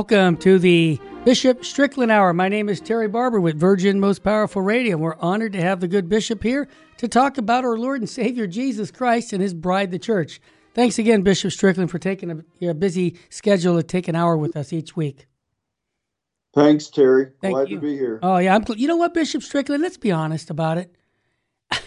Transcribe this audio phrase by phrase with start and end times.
[0.00, 2.32] Welcome to the Bishop Strickland Hour.
[2.32, 4.96] My name is Terry Barber with Virgin Most Powerful Radio.
[4.96, 8.46] We're honored to have the good bishop here to talk about our Lord and Savior
[8.46, 10.40] Jesus Christ and his bride, the church.
[10.72, 14.56] Thanks again, Bishop Strickland, for taking a, your busy schedule to take an hour with
[14.56, 15.26] us each week.
[16.54, 17.32] Thanks, Terry.
[17.42, 17.76] Thank Glad you.
[17.76, 18.20] to be here.
[18.22, 18.64] Oh yeah, I'm.
[18.74, 19.82] You know what, Bishop Strickland?
[19.82, 20.96] Let's be honest about it.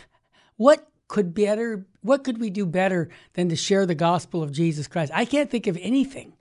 [0.58, 1.88] what could better?
[2.02, 5.12] What could we do better than to share the gospel of Jesus Christ?
[5.16, 6.34] I can't think of anything.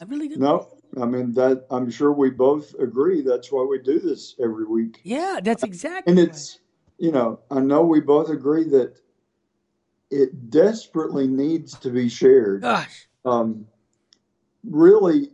[0.00, 0.40] I really don't.
[0.40, 0.68] No,
[1.00, 1.66] I mean that.
[1.70, 3.22] I'm sure we both agree.
[3.22, 5.00] That's why we do this every week.
[5.04, 6.10] Yeah, that's exactly.
[6.10, 6.28] And right.
[6.28, 6.60] it's,
[6.98, 8.94] you know, I know we both agree that
[10.10, 12.62] it desperately needs to be shared.
[12.62, 13.08] gosh.
[13.24, 13.66] Um,
[14.64, 15.30] really,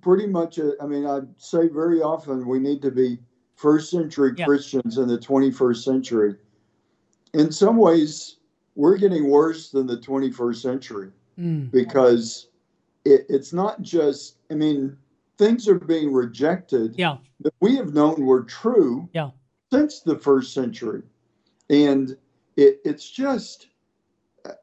[0.00, 0.58] pretty much.
[0.58, 3.18] uh, I mean, I say very often we need to be
[3.54, 4.46] first century Yeah.
[4.46, 6.34] Christians in the 21st century.
[7.34, 8.38] In some ways,
[8.74, 11.10] we're getting worse than the 21st century.
[11.38, 11.68] Mm.
[11.72, 12.46] because
[13.04, 14.96] it, it's not just i mean
[15.36, 19.30] things are being rejected Yeah, that we have known were true Yeah.
[19.72, 21.02] since the first century.
[21.70, 22.16] And
[22.56, 23.68] it, it's just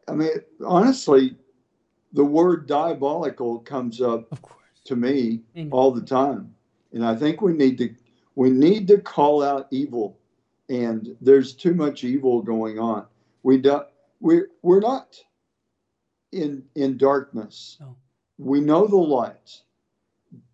[0.07, 0.29] i mean
[0.65, 1.35] honestly
[2.13, 4.33] the word diabolical comes up
[4.85, 5.69] to me Amen.
[5.71, 6.53] all the time.
[6.93, 7.93] And i think we need to
[8.35, 10.17] we need to call out evil.
[10.69, 13.05] And there's too much evil going on.
[13.43, 13.81] We do,
[14.21, 15.19] we we're not
[16.31, 17.77] in in darkness.
[17.81, 17.97] No.
[18.41, 19.59] We know the light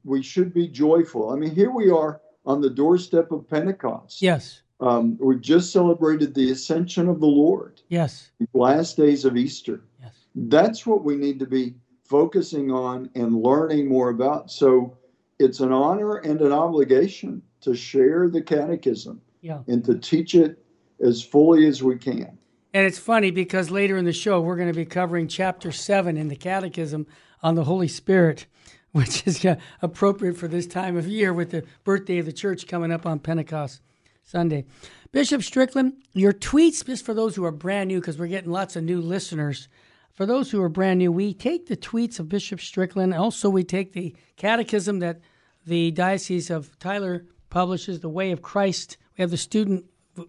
[0.04, 4.62] we should be joyful i mean here we are on the doorstep of pentecost Yes,
[4.80, 9.82] um, we just celebrated the ascension of the lord yes, the last days of easter
[10.02, 10.14] yes.
[10.36, 11.76] that's what we need to be
[12.08, 14.50] focusing on and learning more about.
[14.50, 14.98] So
[15.40, 19.60] it's an honor and an obligation to share the catechism Yeah.
[19.68, 20.64] and to teach it
[21.06, 22.38] as fully as we can.
[22.74, 26.16] And it's funny because later in the show, we're going to be covering chapter seven
[26.18, 27.08] in the Catechism
[27.42, 28.46] on the Holy Spirit,
[28.92, 32.68] which is uh, appropriate for this time of year with the birthday of the church
[32.68, 33.82] coming up on Pentecost
[34.24, 34.66] Sunday.
[35.12, 38.76] Bishop Strickland, your tweets, just for those who are brand new, because we're getting lots
[38.76, 39.68] of new listeners.
[40.12, 43.14] For those who are brand new, we take the tweets of Bishop Strickland.
[43.14, 45.22] Also, we take the catechism that
[45.66, 48.98] the Diocese of Tyler publishes, The Way of Christ.
[49.18, 49.86] We have the student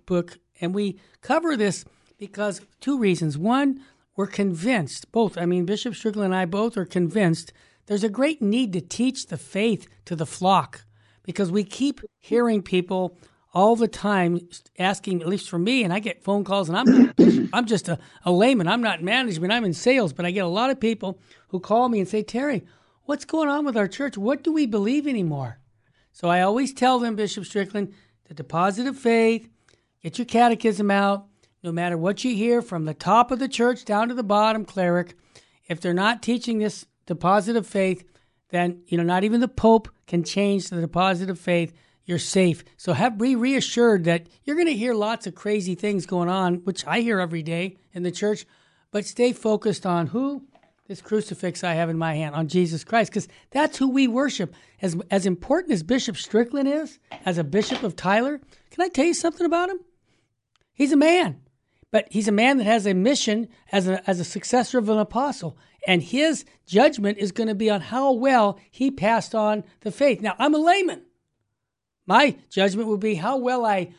[0.07, 1.85] book, and we cover this
[2.19, 3.39] because two reasons.
[3.39, 3.81] One,
[4.19, 7.53] we're convinced, both, I mean, Bishop Strickland and I both are convinced
[7.87, 10.85] there's a great need to teach the faith to the flock
[11.23, 13.17] because we keep hearing people
[13.55, 14.41] all the time
[14.77, 18.01] asking, at least for me, and I get phone calls, and I'm I'm just a,
[18.25, 18.67] a layman.
[18.67, 19.53] I'm not in management.
[19.53, 22.25] I'm in sales, but I get a lot of people who call me and say,
[22.25, 22.67] Terry,
[23.05, 24.19] what's going on with our church?
[24.19, 25.61] What do we believe anymore?
[26.11, 29.49] So I always tell them, Bishop Strickland, the deposit of faith,
[30.03, 31.29] get your catechism out,
[31.63, 34.65] no matter what you hear from the top of the church down to the bottom
[34.65, 35.15] cleric.
[35.67, 38.05] If they're not teaching this deposit of faith,
[38.51, 41.73] then you know not even the Pope can change the deposit of faith.
[42.05, 42.65] You're safe.
[42.79, 46.57] So have be reassured that you're going to hear lots of crazy things going on,
[46.65, 48.47] which I hear every day in the church.
[48.91, 50.45] But stay focused on who
[50.87, 54.55] this crucifix I have in my hand on Jesus Christ, because that's who we worship.
[54.81, 59.05] As as important as Bishop Strickland is, as a bishop of Tyler, can I tell
[59.05, 59.81] you something about him?
[60.73, 61.41] He's a man,
[61.91, 64.99] but he's a man that has a mission as a as a successor of an
[64.99, 65.57] apostle,
[65.87, 70.21] and his judgment is going to be on how well he passed on the faith.
[70.21, 71.03] Now, I'm a layman.
[72.07, 73.93] My judgment would be how well I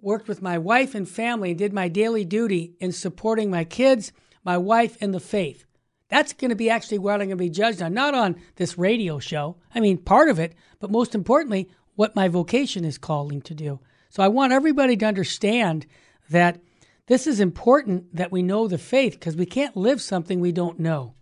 [0.00, 4.12] worked with my wife and family and did my daily duty in supporting my kids,
[4.44, 5.64] my wife, and the faith.
[6.08, 8.76] That's going to be actually what I'm going to be judged on, not on this
[8.76, 9.56] radio show.
[9.74, 13.80] I mean, part of it, but most importantly, what my vocation is calling to do.
[14.10, 15.86] So I want everybody to understand
[16.30, 16.60] that
[17.06, 20.78] this is important that we know the faith because we can't live something we don't
[20.80, 21.14] know.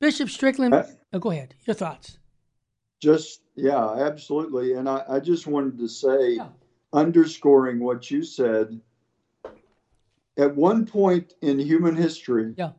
[0.00, 1.54] Bishop Strickland, Uh, oh, go ahead.
[1.66, 2.18] Your thoughts.
[3.00, 4.74] Just, yeah, absolutely.
[4.74, 6.48] And I, I just wanted to say, Yeah.
[6.92, 8.80] underscoring what you said,
[10.36, 12.72] at one point in human history, Yeah.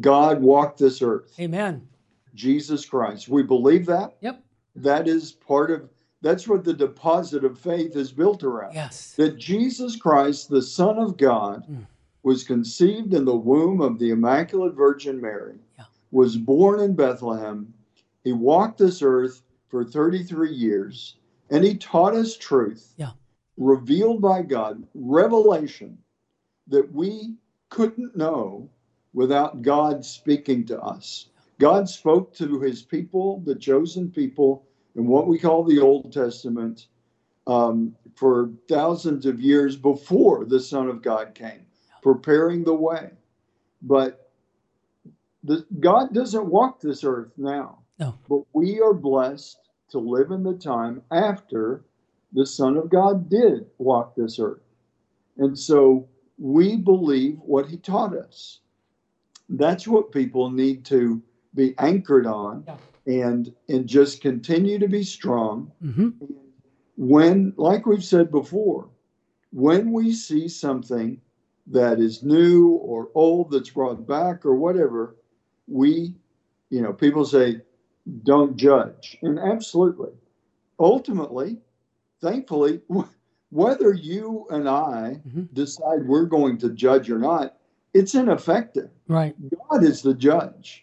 [0.00, 1.88] God walked this earth, Amen.
[2.34, 3.28] Jesus Christ.
[3.28, 4.16] We believe that.
[4.20, 4.42] Yep.
[4.76, 5.88] That is part of,
[6.26, 8.74] that's what the deposit of faith is built around.
[8.74, 9.14] Yes.
[9.14, 11.86] that Jesus Christ, the Son of God, Mm.
[12.24, 15.84] was conceived in the womb of the Immaculate Virgin Mary, Yeah.
[16.10, 17.72] was born in Bethlehem.
[18.24, 21.14] He walked this earth for 33 years,
[21.48, 23.12] and he taught us truth, Yeah.
[23.56, 25.96] revealed by God, revelation
[26.66, 27.36] that we
[27.68, 28.68] couldn't know
[29.14, 31.28] without God speaking to us.
[31.60, 34.64] God spoke to his people, the chosen people,
[34.96, 36.86] in what we call the Old Testament
[37.46, 41.66] um, for thousands of years before the Son of God came,
[42.02, 43.10] preparing the way.
[43.82, 44.30] But
[45.44, 47.78] the, God doesn't walk this earth now.
[47.98, 48.14] No.
[48.28, 49.58] But we are blessed
[49.90, 51.84] to live in the time after
[52.32, 54.62] the Son of God did walk this earth.
[55.38, 56.08] And so
[56.38, 58.60] we believe what he taught us.
[59.48, 61.22] That's what people need to
[61.54, 62.76] be anchored on Yeah.
[63.06, 66.08] And and just continue to be strong hmm
[66.98, 68.88] when like we've said before
[69.52, 71.20] when we see something
[71.66, 75.16] that is new or old that's brought back or whatever
[75.68, 76.14] we
[76.70, 77.60] you know people say
[78.24, 80.10] don't judge and absolutely
[80.80, 81.58] ultimately
[82.22, 82.80] thankfully
[83.50, 85.48] whether you and i Mhm.
[85.52, 87.58] decide we're going to judge or not
[87.92, 89.36] it's ineffective Right.
[89.70, 90.82] God is the judge.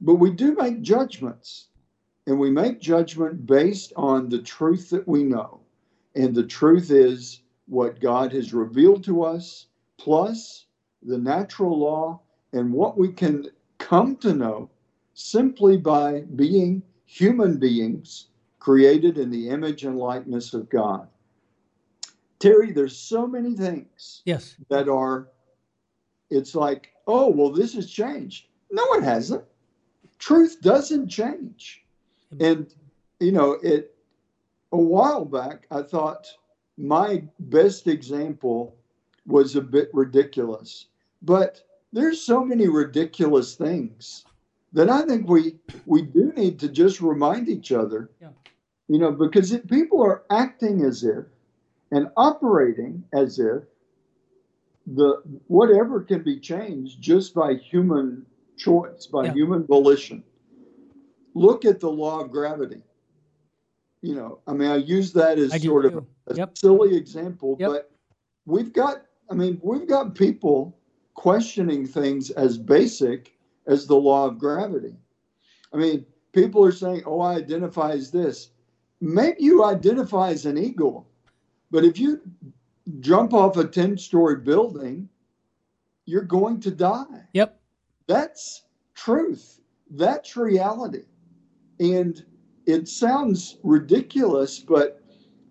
[0.00, 1.68] But we do make judgments,
[2.26, 5.60] and we make judgment based on the truth that we know.
[6.14, 9.66] And the truth is what God has revealed to us,
[9.98, 10.66] plus
[11.02, 12.20] the natural law
[12.52, 13.46] and what we can
[13.78, 14.70] come to know
[15.14, 18.28] simply by being human beings
[18.58, 21.08] created in the image and likeness of God.
[22.38, 24.56] Terry, there's so many things Yes.
[24.68, 25.28] that are
[26.28, 29.44] it's like oh well this has changed no it hasn't
[30.18, 31.84] truth doesn't change.
[32.40, 32.72] And
[33.20, 33.94] you know it
[34.72, 36.26] a while back i thought
[36.76, 38.76] my best example
[39.26, 40.86] was a bit ridiculous.
[41.22, 44.24] But there's so many ridiculous things
[44.72, 48.10] that i think we we do need to just remind each other.
[48.20, 48.28] Yeah.
[48.88, 51.24] you know because if people are acting as if
[51.92, 53.62] and operating as if
[54.86, 59.32] the whatever can be changed just by human choice, by Yeah.
[59.32, 60.22] human volition.
[61.34, 62.82] Look at the law of gravity.
[64.02, 66.56] You know, I mean, I use that as I sort of a Yep.
[66.58, 67.70] silly example, Yep.
[67.70, 67.90] but
[68.46, 70.78] we've got, I mean, we've got people
[71.14, 73.36] questioning things as basic
[73.66, 74.96] as the law of gravity.
[75.72, 78.50] I mean, people are saying, oh, I identify as this.
[79.00, 81.06] Maybe you identify as an eagle,
[81.70, 82.20] but if you
[83.00, 85.08] jump off a 10 story building,
[86.04, 87.26] you're going to die.
[87.32, 87.60] Yep.
[88.06, 88.64] That's
[88.94, 89.60] truth.
[89.90, 91.04] That's reality.
[91.80, 92.24] And
[92.66, 95.02] it sounds ridiculous, but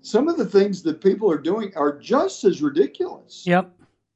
[0.02, 3.44] some of the things that people are doing are just as ridiculous.
[3.46, 3.72] Yep.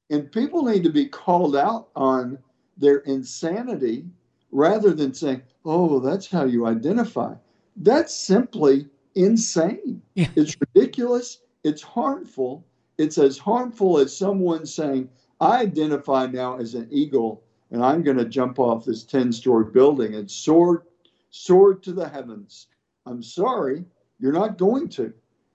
[0.09, 2.38] And people need to be called out on
[2.77, 4.06] their insanity
[4.51, 7.33] rather than saying, oh, that's how you identify.
[7.75, 10.01] That's simply insane.
[10.15, 10.27] Yeah.
[10.36, 11.39] It's ridiculous.
[11.63, 12.65] It's harmful.
[12.97, 15.09] It's as harmful as someone saying,
[15.39, 19.71] I identify now as an eagle and I'm going to jump off this 10 story
[19.71, 20.86] building and soar,
[21.30, 22.68] soar to the heavens.
[23.06, 23.86] I'm sorry,
[24.19, 25.13] you're not going to.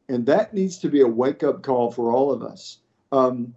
[0.08, 2.78] And that needs to be a wake up call for all of us.
[3.10, 3.54] Um,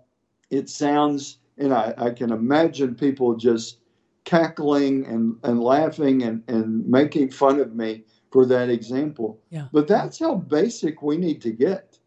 [0.49, 3.79] it sounds, and I, I can imagine people just
[4.23, 9.39] cackling and, and laughing and, and making fun of me for that example.
[9.49, 9.67] Yeah.
[9.71, 11.97] But that's how basic we need to get.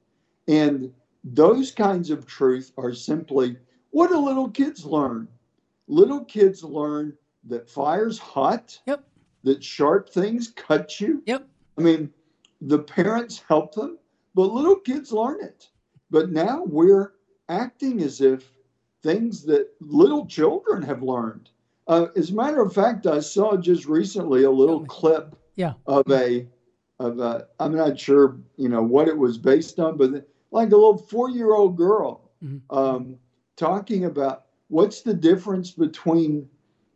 [0.48, 0.92] And
[1.24, 3.56] those kinds of truth are simply
[3.90, 5.28] what do little kids learn?
[5.90, 7.16] Little kids learn
[7.48, 9.04] that fire's hot, Yep.
[9.42, 11.20] that sharp things cut you.
[11.26, 11.48] Yep.
[11.76, 12.12] I mean,
[12.60, 13.98] the parents help them,
[14.36, 15.68] but little kids learn it.
[16.08, 17.14] But now we're
[17.48, 18.52] acting as if
[19.02, 21.50] things that little children have learned.
[21.88, 25.74] Uh, as a matter of fact, I saw just recently a little clip Yeah.
[25.86, 26.46] of a
[27.00, 30.76] of a I'm not sure you know what it was based on, but like a
[30.76, 32.60] little four year old girl Mhm.
[32.70, 33.16] um,
[33.56, 36.48] talking about what's the difference between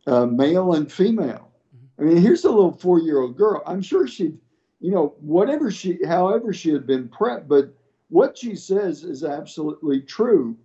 [0.07, 1.51] uh, male and female.
[1.99, 3.61] I mean, here's a little four year old girl.
[3.65, 4.33] I'm sure she,
[4.79, 7.73] you know, whatever she, however she had been prepped, but
[8.09, 10.55] what she says is absolutely true.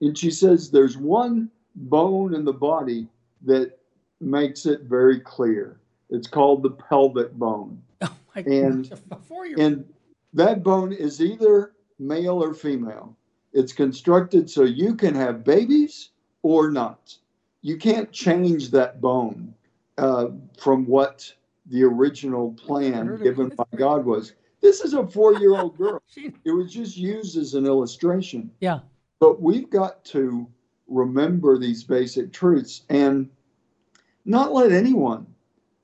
[0.00, 3.06] And she says there's one bone in the body
[3.44, 3.78] that
[4.20, 5.78] makes it very clear.
[6.10, 7.82] It's called the pelvic bone.
[8.02, 8.98] Oh my And- gosh,
[9.58, 9.84] And
[10.34, 13.16] that bone is either male or female.
[13.54, 16.10] It's constructed so you can have babies
[16.46, 17.16] or not.
[17.62, 19.52] You can't change that bone
[19.98, 20.28] uh,
[20.60, 21.28] from what
[21.66, 24.34] the original plan given by God was.
[24.60, 26.00] This is a four year old girl.
[26.14, 28.50] It was just used as an illustration.
[28.60, 28.78] yeah.
[29.18, 30.46] But we've got to
[30.86, 33.28] remember these basic truths and
[34.24, 35.26] not let anyone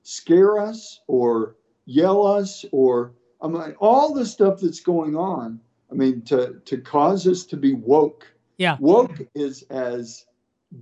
[0.05, 5.59] scare us or yell us or I mean all the stuff that's going on.
[5.91, 8.27] I mean to to cause us to be woke.
[8.59, 8.77] Yeah.
[8.79, 10.27] Woke is as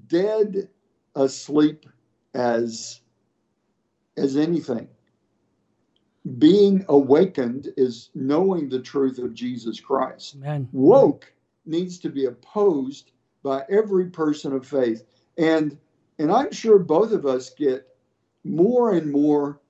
[0.09, 0.69] dead
[1.15, 1.87] asleep
[2.35, 3.01] as
[4.17, 4.89] as anything.
[6.39, 10.69] Being awakened is knowing the truth of Jesus Christ Man.
[10.73, 11.33] woke
[11.65, 15.05] needs to be opposed by every person of faith
[15.39, 15.79] and
[16.19, 17.87] and i'm sure both of us get
[18.45, 19.61] more and more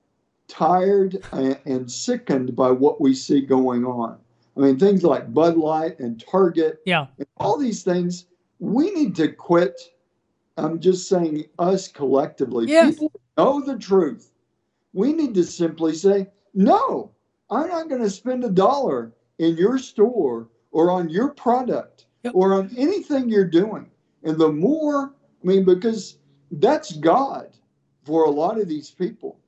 [0.51, 4.17] tired and, and sickened by what we see going on.
[4.57, 7.07] I mean, things like Bud Light and Target, Yeah.
[7.17, 8.25] and all these things.
[8.59, 9.79] We need to quit.
[10.57, 12.95] I'm just saying, us collectively, Yes.
[12.95, 14.31] people know the truth.
[14.93, 17.11] We need to simply say, no,
[17.49, 22.33] I'm not going to spend a dollar in your store or on your product Yep.
[22.35, 23.89] or on anything you're doing.
[24.23, 26.17] And the more, I mean, because
[26.51, 27.49] that's God
[28.03, 29.39] for a lot of these people.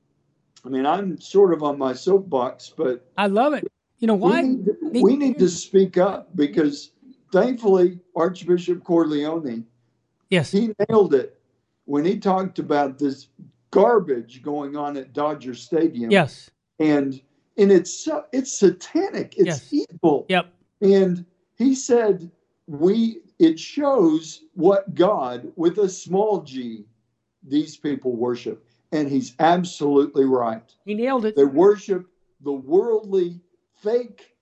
[0.64, 3.66] I mean, I'm sort of on my soapbox, but I love it.
[3.98, 4.42] You know why?
[4.42, 6.92] we need, to, we need to speak up because
[7.32, 9.64] thankfully, Archbishop Cordileone,
[10.34, 10.50] Yes.
[10.50, 11.40] he nailed it
[11.84, 13.28] when he talked about this
[13.70, 16.10] garbage going on at Dodger Stadium.
[16.10, 16.50] Yes.
[16.78, 17.20] And
[17.56, 19.34] and it's it's satanic.
[19.36, 19.86] It's Yes.
[19.92, 20.26] evil.
[20.28, 20.52] Yep.
[20.80, 21.24] And
[21.56, 22.30] he said
[22.66, 26.84] we it shows what God with a small g
[27.46, 28.66] these people worship.
[28.92, 30.72] And he's absolutely right.
[30.84, 31.36] He nailed it.
[31.36, 32.06] They worship
[32.40, 33.40] the worldly,
[33.82, 34.36] fake,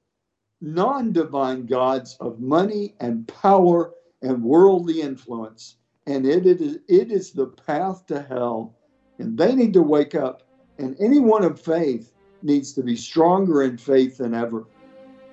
[0.61, 5.76] non divine gods of money and power and worldly influence.
[6.06, 8.75] And it is, it is the path to hell.
[9.18, 10.42] And they need to wake up.
[10.78, 14.66] And anyone of faith needs to be stronger in faith than ever.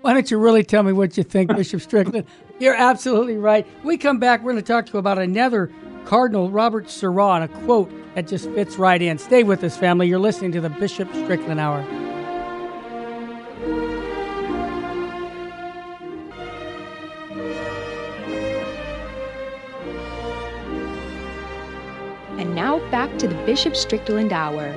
[0.01, 2.25] Why don't you really tell me what you think, Bishop Strickland?
[2.59, 3.67] You're absolutely right.
[3.83, 5.71] We come back, we're going to talk to you about another
[6.05, 9.17] Cardinal, Robert Sarah, and a quote that just fits right in.
[9.17, 10.07] Stay with us, family.
[10.07, 12.08] You're listening to the Bishop Strickland Hour.
[23.49, 24.75] Bishop Strickland Hour.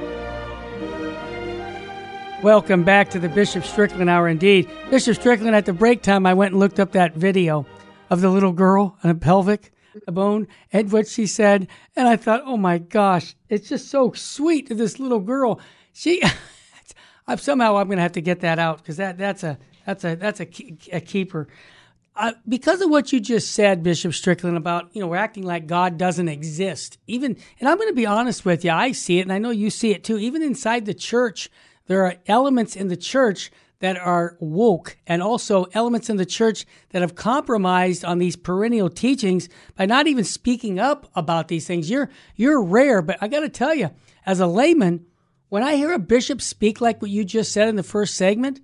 [2.42, 4.66] Welcome back to the Bishop Strickland Hour indeed.
[4.88, 7.66] Bishop Strickland, at the break time, I went and looked up that video
[8.08, 9.74] of the little girl and a pelvic
[10.06, 11.68] a bone and what she said.
[11.94, 15.60] And I thought, oh my gosh, it's just so sweet to this little girl.
[15.92, 16.22] She,
[17.36, 20.16] somehow I'm going to have to get that out because that, that's a, that's a,
[20.16, 20.48] that's a,
[20.92, 21.46] a keeper.
[22.14, 25.66] Uh, because of what you just said, Bishop Strickland, about you know we're acting like
[25.66, 26.98] God doesn't exist.
[27.06, 29.50] Even, and I'm going to be honest with you, I see it, and I know
[29.50, 30.18] you see it too.
[30.18, 31.48] Even inside the church,
[31.86, 36.66] there are elements in the church that are woke, and also elements in the church
[36.90, 41.88] that have compromised on these perennial teachings by not even speaking up about these things.
[41.88, 43.90] You're you're rare, but I got to tell you,
[44.26, 45.06] as a layman,
[45.48, 48.60] when I hear a bishop speak like what you just said in the first segment,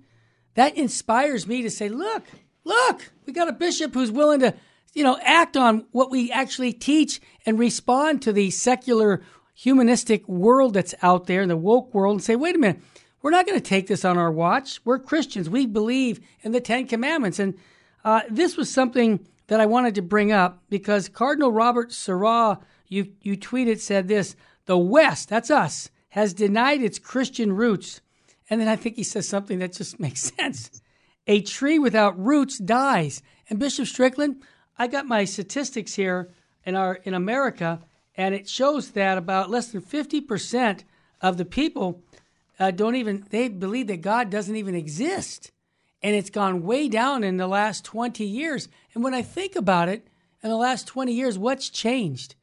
[0.53, 2.23] that inspires me to say, look,
[2.63, 4.53] look, we got a bishop who's willing to,
[4.93, 9.21] you know, act on what we actually teach and respond to the secular
[9.53, 12.81] humanistic world that's out there in the woke world and say, wait a minute,
[13.21, 14.79] we're not going to take this on our watch.
[14.85, 15.49] We're Christians.
[15.49, 17.39] We believe in the Ten Commandments.
[17.39, 17.55] And
[18.05, 23.11] uh, this was something that I wanted to bring up because Cardinal Robert Sarah, you,
[23.21, 24.35] you tweeted, said this
[24.65, 27.99] The West, that's us, has denied its Christian roots.
[28.49, 30.81] And then I think he says something that just makes sense.
[31.29, 33.21] A tree without roots dies.
[33.49, 34.41] And Bishop Strickland,
[34.79, 36.31] I got my statistics here
[36.65, 37.81] in our in America,
[38.15, 40.83] and it shows that about less than fifty percent
[41.21, 42.01] of the people
[42.59, 45.51] uh, don't even they believe that God doesn't even exist,
[46.01, 48.67] and it's gone way down in the last twenty years.
[48.95, 50.07] And when I think about it,
[50.41, 52.33] in the last twenty years, what's changed?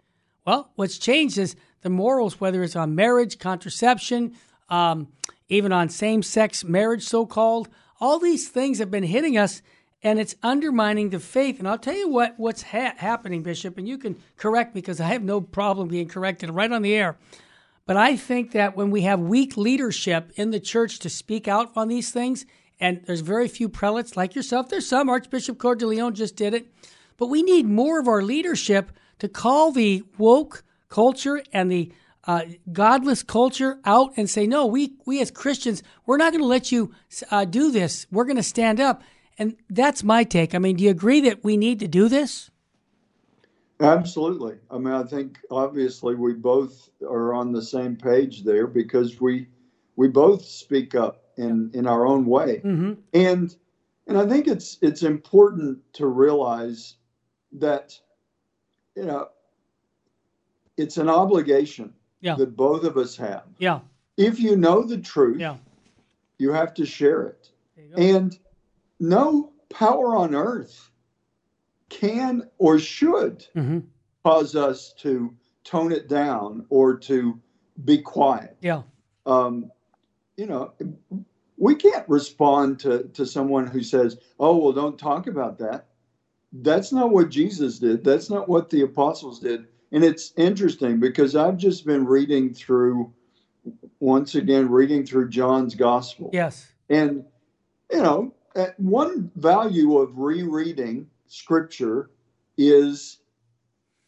[0.46, 4.36] Well, what's changed is the morals, whether it's on marriage, contraception,
[4.68, 5.08] um,
[5.48, 7.68] even on same sex marriage, so called.
[8.00, 9.62] All these things have been hitting us,
[10.02, 11.58] and it's undermining the faith.
[11.58, 15.00] And I'll tell you what what's ha- happening, Bishop, and you can correct me because
[15.00, 17.16] I have no problem being corrected right on the air.
[17.86, 21.70] But I think that when we have weak leadership in the church to speak out
[21.76, 22.44] on these things,
[22.80, 26.66] and there's very few prelates like yourself, there's some, Archbishop Cordileone just did it,
[27.16, 31.92] but we need more of our leadership to call the woke culture and the
[32.26, 32.42] uh,
[32.72, 36.72] godless culture out and say, no, we, we as Christians, we're not going to let
[36.72, 36.92] you
[37.30, 38.06] uh, do this.
[38.10, 39.02] We're going to stand up.
[39.38, 40.54] And that's my take.
[40.54, 42.50] I mean, do you agree that we need to do this?
[43.80, 44.56] Absolutely.
[44.70, 49.48] I mean, I think obviously we both are on the same page there because we
[49.96, 52.94] we both speak up in in our own way, Mm-hmm.
[53.12, 53.54] and
[54.06, 56.94] and I think it's it's important to realize
[57.52, 57.98] that
[58.94, 59.28] you know
[60.78, 62.36] it's an obligation Yeah.
[62.36, 63.44] that both of us have.
[63.58, 63.80] Yeah.
[64.16, 65.56] If you know the truth, Yeah.
[66.38, 68.02] you have to share it, There you go.
[68.02, 68.38] and
[68.98, 70.90] no power on earth
[71.88, 73.80] can or should hmm
[74.24, 75.32] cause us to
[75.62, 77.40] tone it down or to
[77.84, 78.56] be quiet.
[78.60, 78.82] Yeah.
[79.24, 79.70] Um,
[80.36, 80.72] you know,
[81.56, 85.86] we can't respond to, to someone who says, oh, well, don't talk about that.
[86.52, 88.02] That's not what Jesus did.
[88.02, 89.66] That's not what the apostles did.
[89.92, 93.12] And it's interesting because I've just been reading through
[94.00, 96.30] once again reading through John's gospel.
[96.32, 96.72] Yes.
[96.88, 97.24] And,
[97.90, 102.10] you know, uh, one value of rereading scripture
[102.56, 103.18] is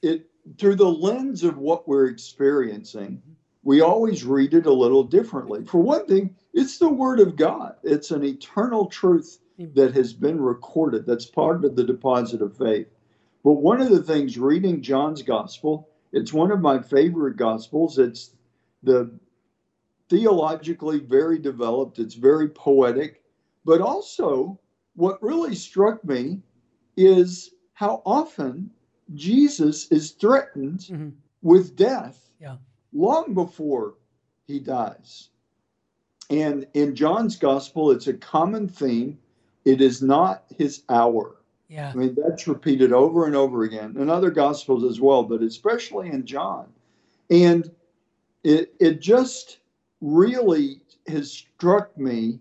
[0.02, 0.26] it
[0.58, 3.22] through the lens of what we're experiencing,
[3.62, 5.64] we always read it a little differently.
[5.64, 7.74] For one thing, it's the word of God.
[7.82, 9.38] It's an eternal truth
[9.74, 11.04] that has been recorded.
[11.04, 12.86] That's part of the deposit of faith.
[13.44, 17.98] But one of the things reading John's gospel, it's one of my favorite gospels.
[17.98, 18.30] It's
[18.82, 19.10] the
[20.08, 23.22] theologically very developed, it's very poetic,
[23.64, 24.58] but also
[24.94, 26.40] what really struck me
[26.96, 28.70] is how often
[29.14, 31.10] Jesus is threatened mm-hmm.
[31.42, 32.56] with death yeah.
[32.92, 33.94] long before
[34.46, 35.28] he dies.
[36.30, 39.18] And in John's gospel, it's a common theme.
[39.64, 41.36] It is not his hour.
[41.68, 41.90] Yeah.
[41.90, 46.08] I mean, that's repeated over and over again in other gospels as well, but especially
[46.08, 46.66] in John.
[47.30, 47.70] And
[48.42, 49.58] it, it just
[50.00, 52.40] really has struck me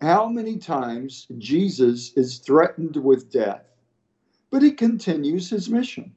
[0.00, 3.64] how many times Jesus is threatened with death,
[4.50, 6.12] but he continues his mission,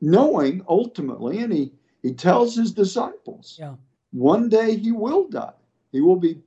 [0.00, 1.72] knowing ultimately, and he,
[2.02, 3.74] he tells his disciples, yeah.
[4.12, 5.52] one day he will die.
[5.90, 6.40] He will be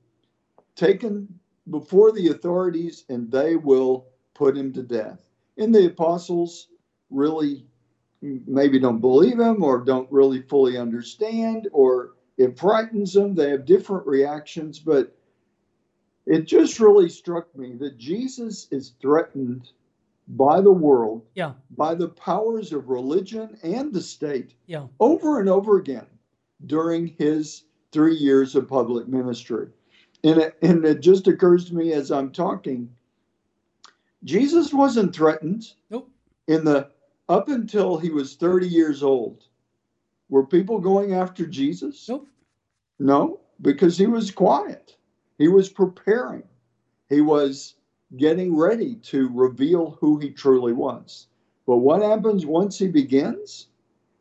[0.74, 1.28] taken
[1.70, 5.20] before the authorities and they will put him to death.
[5.58, 6.68] And the apostles
[7.10, 7.66] really
[8.20, 13.34] maybe don't believe him or don't really fully understand or it frightens them.
[13.34, 15.14] They have different reactions, but
[16.26, 19.70] it just really struck me that Jesus is threatened
[20.28, 21.52] by the world, yeah.
[21.76, 24.86] by the powers of religion and the state, yeah.
[25.00, 26.06] over and over again
[26.66, 29.68] during his three years of public ministry.
[30.24, 32.88] And it, and it just occurs to me as I'm talking,
[34.24, 35.72] Jesus wasn't threatened.
[35.90, 36.08] Nope.
[36.48, 36.90] In the
[37.28, 39.44] up until he was 30 years old,
[40.28, 42.08] were people going after Jesus?
[42.08, 42.28] Nope.
[42.98, 44.96] No, because he was quiet.
[45.38, 46.44] He was preparing.
[47.08, 47.74] He was
[48.16, 51.26] getting ready to reveal who he truly was.
[51.66, 53.68] But what happens once he begins?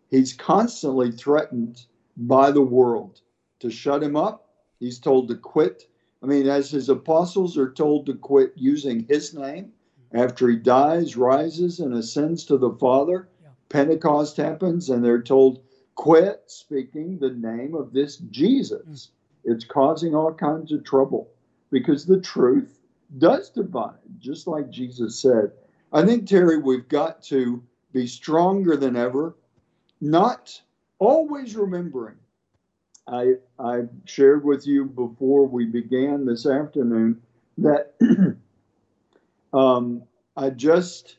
[0.10, 1.86] He's constantly threatened
[2.18, 3.22] by the world
[3.60, 4.48] to shut him up.
[4.80, 5.88] He's told to quit.
[6.24, 9.72] I mean, as his apostles are told to quit using his name
[10.14, 13.50] after he dies, rises, and ascends to the Father, yeah.
[13.70, 15.64] Pentecost happens, and they're told
[15.96, 19.12] Quit speaking the name of this Jesus.
[19.46, 19.54] Mm.
[19.54, 21.30] It's causing all kinds of trouble
[21.72, 22.80] because the truth
[23.18, 25.52] does divide, just like Jesus said.
[25.94, 29.36] I think, Terry, we've got to be stronger than ever,
[30.00, 30.62] not
[31.00, 32.16] always remembering.
[33.08, 37.22] I, I shared with you before we began this afternoon
[37.58, 37.96] that
[39.54, 40.04] um,
[40.36, 41.18] I just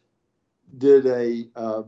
[0.78, 1.82] did a uh,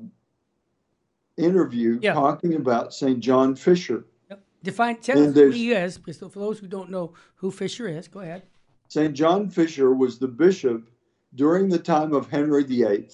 [1.36, 2.14] interview yeah.
[2.14, 3.20] talking about St.
[3.20, 4.04] John Fisher.
[4.30, 4.42] Yep.
[4.62, 7.88] Define, tell and us who he is, because for those who don't know who Fisher
[7.88, 8.42] is, go ahead.
[8.88, 9.14] St.
[9.14, 10.90] John Fisher was the bishop
[11.34, 13.08] during the time of Henry VIII.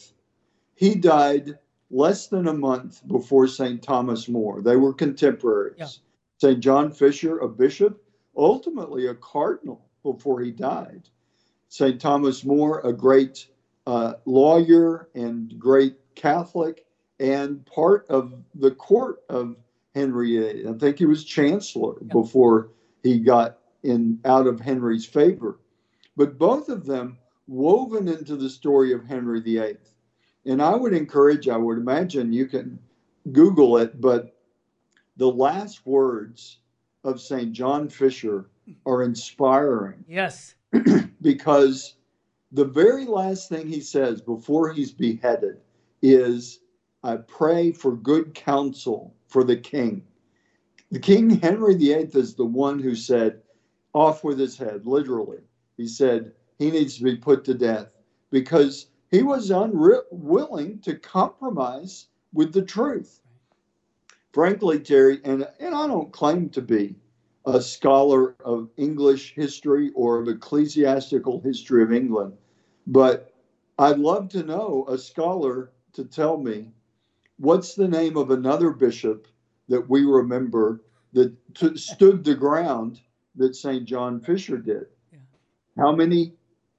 [0.74, 1.58] He died
[1.90, 3.82] less than a month before St.
[3.82, 4.62] Thomas More.
[4.62, 5.76] They were contemporaries.
[5.78, 5.86] Yeah.
[6.38, 6.60] St.
[6.60, 8.02] John Fisher, a bishop,
[8.36, 11.08] ultimately a cardinal before he died.
[11.70, 12.00] St.
[12.00, 13.46] Thomas More, a great
[13.87, 16.85] uh, lawyer and great Catholic,
[17.20, 19.56] and part of the court of
[19.94, 20.68] Henry VIII.
[20.68, 22.12] I think he was chancellor yeah.
[22.12, 22.70] before
[23.02, 25.61] he got in out of Henry's favor.
[26.16, 29.78] But both of them woven into the story of Henry VIII.
[30.46, 32.80] And I would encourage, I would imagine you can
[33.30, 34.37] Google it, but
[35.16, 36.59] the last words
[37.04, 37.52] of St.
[37.52, 38.50] John Fisher
[38.87, 40.04] are inspiring.
[40.09, 40.54] Yes.
[41.22, 41.96] because
[42.52, 45.61] the very last thing he says before he's beheaded
[46.02, 46.61] is
[47.02, 50.04] I pray for good counsel for the king.
[50.90, 53.40] The King Henry VIII is the one who said,
[53.92, 55.38] off with his head, literally.
[55.76, 57.88] He said he needs to be put to death
[58.30, 63.20] because he was unwilling to compromise with the truth.
[64.33, 66.96] Frankly, Terry, and, and I don't claim to be
[67.46, 72.35] a scholar of English history or of ecclesiastical history of England,
[72.87, 73.33] but
[73.79, 76.70] I'd love to know a scholar to tell me
[77.38, 79.26] what's the name of another bishop
[79.68, 83.00] that we remember that t- stood the ground
[83.37, 83.85] that St.
[83.85, 84.87] John Fisher did?
[85.12, 85.18] Yeah.
[85.79, 86.35] How many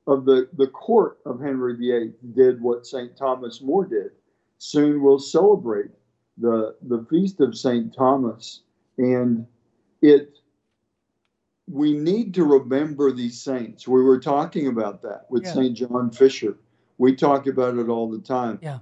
[0.08, 3.17] of the, the court of Henry VIII did what St.
[3.17, 4.12] Thomas More did?
[4.60, 5.89] Soon we'll celebrate
[6.38, 7.93] the, the feast of St.
[7.95, 8.62] Thomas.
[8.97, 9.47] And
[10.02, 10.38] it
[11.67, 13.88] we need to remember these saints.
[13.88, 15.54] We were talking about that with yeah.
[15.54, 15.78] St.
[15.78, 16.58] John Fisher.
[16.97, 18.60] We talk about it all the time.
[18.62, 18.80] Yeah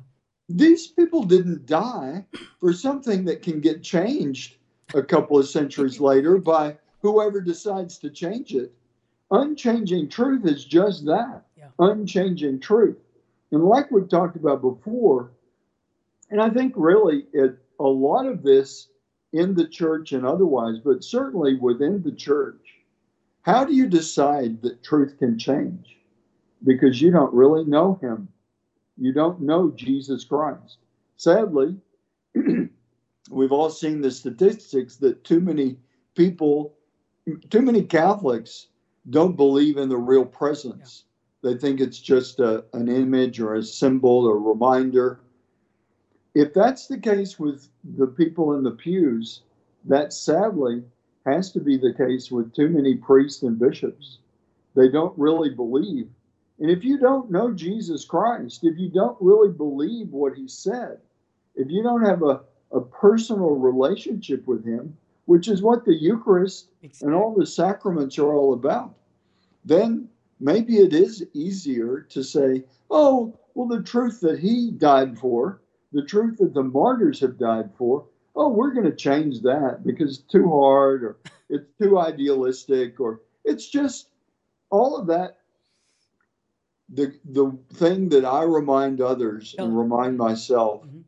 [0.50, 2.26] these people didn't die
[2.60, 4.56] for something that can get changed
[4.96, 8.74] a couple of centuries later by whoever decides to change it.
[9.32, 11.68] Unchanging truth is just that Yeah.
[11.78, 12.98] unchanging truth.
[13.52, 15.32] And like we've talked about before,
[16.32, 18.90] and I think really it, a lot of this
[19.32, 22.69] in the church and otherwise, but certainly within the church,
[23.44, 25.98] how do you decide that truth can change?
[26.64, 28.28] Because you don't really know him.
[28.98, 30.78] You don't know Jesus Christ.
[31.16, 31.76] Sadly,
[33.30, 35.78] we've all seen the statistics that too many
[36.16, 36.74] people,
[37.50, 38.68] too many Catholics
[39.10, 41.06] don't believe in the real presence.
[41.42, 45.22] They think it's just a, an image or a symbol or reminder.
[46.36, 49.44] If that's the case with the people in the pews,
[49.86, 50.84] that sadly
[51.34, 54.20] has to be the case with too many priests and bishops.
[54.76, 56.10] They don't really believe.
[56.60, 61.00] And if you don't know Jesus Christ, if you don't really believe what he said,
[61.56, 66.70] if you don't have a, a personal relationship with him, which is what the Eucharist
[67.02, 68.96] and all the sacraments are all about,
[69.64, 75.62] then maybe it is easier to say, oh, well, the truth that he died for,
[75.92, 78.06] the truth that the martyrs have died for,
[78.40, 81.18] oh, we're going to change that because it's too hard or
[81.50, 84.08] it's too idealistic or it's just
[84.72, 85.38] all of that.
[86.92, 91.04] The, the thing that I remind others and remind myself, Mhm.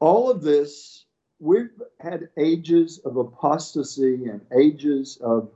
[0.00, 1.04] all of this,
[1.40, 5.50] we've had ages of apostasy and ages of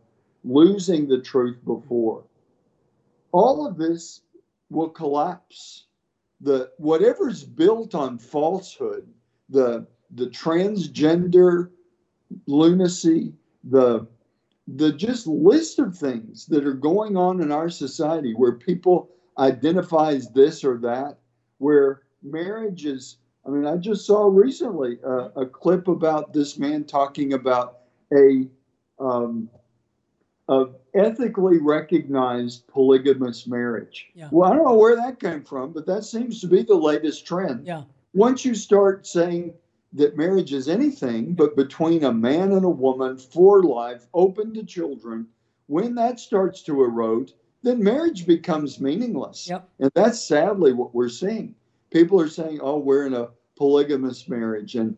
[0.44, 2.24] losing the truth before.
[3.32, 4.22] All of this
[4.70, 5.86] will collapse.
[6.40, 9.08] The whatever's built on falsehood,
[9.48, 11.70] the the transgender
[12.46, 13.32] lunacy,
[13.64, 14.06] the
[14.68, 20.12] the just list of things that are going on in our society where people identify
[20.12, 21.18] as this or that,
[21.58, 23.18] where marriage is.
[23.44, 27.78] I mean, I just saw recently a, a clip about this man talking about
[28.12, 28.46] a
[29.00, 29.50] um,
[30.48, 34.10] of ethically recognized polygamous marriage.
[34.14, 34.28] Yeah.
[34.30, 37.26] Well, I don't know where that came from, but that seems to be the latest
[37.26, 37.66] trend.
[37.66, 37.82] Yeah.
[38.12, 39.54] Once you start saying
[39.94, 44.64] that marriage is anything but between a man and a woman for life, open to
[44.64, 45.26] children,
[45.66, 49.48] when that starts to erode, then marriage becomes meaningless.
[49.48, 49.68] Yep.
[49.78, 51.54] And that's sadly what we're seeing.
[51.90, 54.96] People are saying, oh, we're in a polygamous marriage and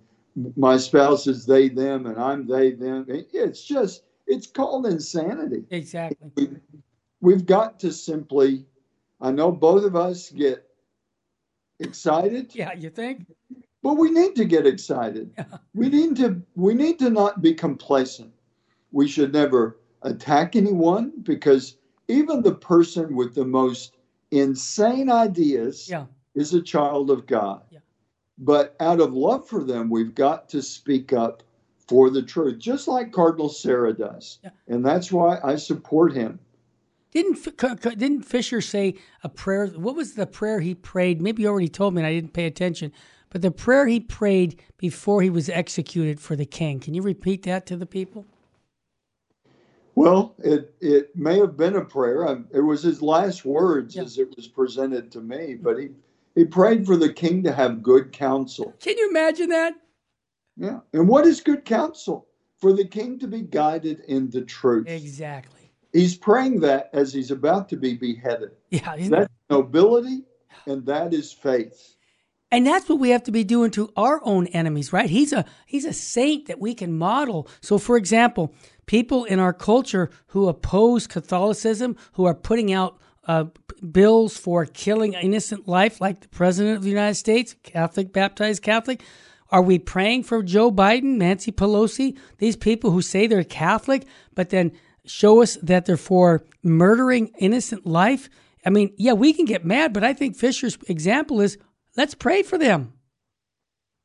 [0.56, 3.06] my spouse is they, them, and I'm they, them.
[3.08, 5.64] It's just, it's called insanity.
[5.70, 6.30] Exactly.
[6.36, 6.48] We,
[7.20, 8.66] we've got to simply,
[9.20, 10.68] I know both of us get
[11.78, 13.26] excited, Yeah, you think?
[13.84, 15.30] But we need to get excited.
[15.38, 15.44] Yeah.
[15.74, 18.32] We need to, we need to not be complacent.
[18.92, 21.76] We should never attack anyone because
[22.08, 23.96] even the person with the most
[24.30, 26.06] insane ideas Yeah.
[26.34, 27.62] is a child of God.
[27.70, 27.80] Yeah.
[28.38, 31.42] But out of love for them, we've got to speak up
[31.86, 34.38] for the truth, just like Cardinal Sarah does.
[34.42, 34.50] Yeah.
[34.66, 36.38] And that's why I support him.
[37.12, 39.66] Didn't F- C- C- didn't Fisher say a prayer?
[39.68, 41.20] What was the prayer he prayed?
[41.20, 42.90] Maybe you already told me and I didn't pay attention.
[43.34, 46.78] But the prayer he prayed before he was executed for the king.
[46.78, 48.24] Can you repeat that to the people?
[49.96, 52.44] Well, it, it may have been a prayer.
[52.52, 54.02] It was his last words Yeah.
[54.02, 55.88] as it was presented to me, but he,
[56.36, 58.72] he prayed for the king to have good counsel.
[58.78, 59.74] Can you imagine that?
[60.56, 60.78] Yeah.
[60.92, 62.28] And what is good counsel?
[62.58, 64.86] For the king to be guided in the truth.
[64.88, 65.72] Exactly.
[65.92, 68.52] He's praying that as he's about to be beheaded.
[68.70, 68.94] Yeah.
[68.96, 70.22] That's nobility
[70.66, 71.93] and that is faith.
[72.54, 75.10] And that's what we have to be doing to our own enemies, right?
[75.10, 77.48] He's a he's a saint that we can model.
[77.60, 78.54] So for example,
[78.86, 83.46] people in our culture who oppose Catholicism, who are putting out uh,
[83.90, 89.02] bills for killing innocent life, like the president of the United States, Catholic, baptized Catholic.
[89.50, 94.50] Are we praying for Joe Biden, Nancy Pelosi, these people who say they're Catholic, but
[94.50, 94.70] then
[95.04, 98.30] show us that they're for murdering innocent life?
[98.64, 101.58] I mean, yeah, we can get mad, but I think Fisher's example is
[101.96, 102.92] let's pray for them.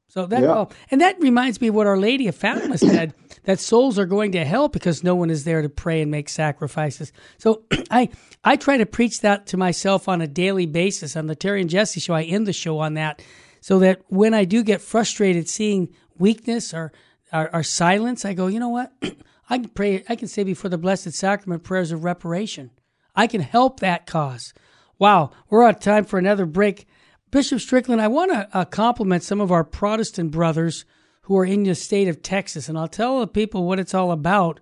[0.07, 0.53] So that Yeah.
[0.53, 4.07] all, and that reminds me of what Our Lady of Fatima said that souls are
[4.07, 7.11] going to hell because no one is there to pray and make sacrifices.
[7.37, 8.09] So I
[8.43, 11.69] I try to preach that to myself on a daily basis on the Terry and
[11.69, 12.15] Jesse show.
[12.15, 13.21] I end the show on that
[13.61, 16.91] so that when I do get frustrated seeing weakness or
[17.31, 18.91] or, or silence, I go, you know what?
[19.51, 20.03] I can pray.
[20.09, 22.71] I can say before the Blessed Sacrament prayers of reparation.
[23.15, 24.53] I can help that cause.
[24.97, 26.87] Wow, we're out of time for another break.
[27.31, 30.83] Bishop Strickland, I want to uh, compliment some of our Protestant brothers
[31.21, 34.11] who are in the state of Texas, and I'll tell the people what it's all
[34.11, 34.59] about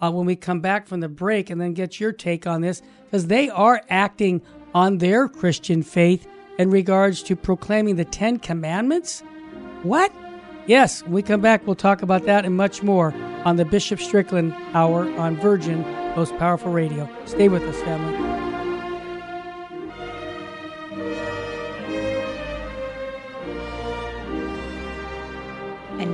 [0.00, 2.82] uh, when we come back from the break and then get your take on this,
[3.04, 4.42] because they are acting
[4.74, 6.26] on their Christian faith
[6.58, 9.22] in regards to proclaiming the Ten Commandments.
[9.84, 10.12] What?
[10.66, 14.00] Yes, when we come back, we'll talk about that and much more on the Bishop
[14.00, 15.82] Strickland Hour on Virgin,
[16.16, 17.08] Most Powerful Radio.
[17.26, 18.47] Stay with us, family.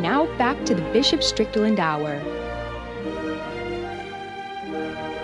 [0.05, 2.21] Now back to the Bishop Strickland Hour.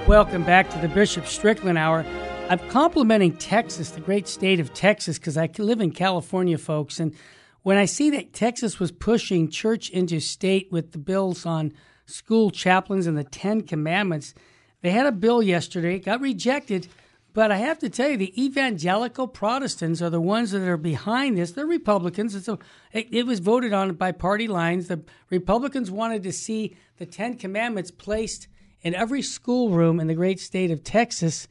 [0.08, 2.02] Welcome back to the Bishop Strickland Hour.
[2.48, 6.98] I'm complimenting Texas, the great state of Texas, because I live in California, folks.
[6.98, 7.14] And
[7.60, 11.74] when I see that Texas was pushing church into state with the bills on
[12.06, 14.32] school chaplains and the Ten Commandments,
[14.80, 16.88] they had a bill yesterday, it got rejected.
[17.32, 21.38] But I have to tell you, the evangelical Protestants are the ones that are behind
[21.38, 21.52] this.
[21.52, 22.34] They're Republicans.
[22.34, 22.58] And so
[22.92, 24.88] it, it was voted on by party lines.
[24.88, 28.48] The Republicans wanted to see the Ten Commandments placed
[28.82, 31.46] in every schoolroom in the great state of Texas.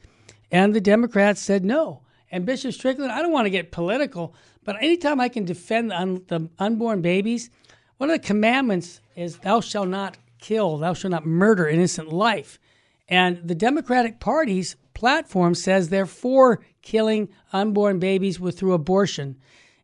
[0.50, 2.02] And the Democrats said no.
[2.30, 5.98] And Bishop Strickland, I don't want to get political, but anytime I can defend the,
[5.98, 7.50] un- the unborn babies,
[7.96, 12.58] one of the commandments is thou shalt not kill, thou shalt not murder innocent life.
[13.08, 19.36] And the Democratic Party's platform says they're for killing unborn babies with through abortion.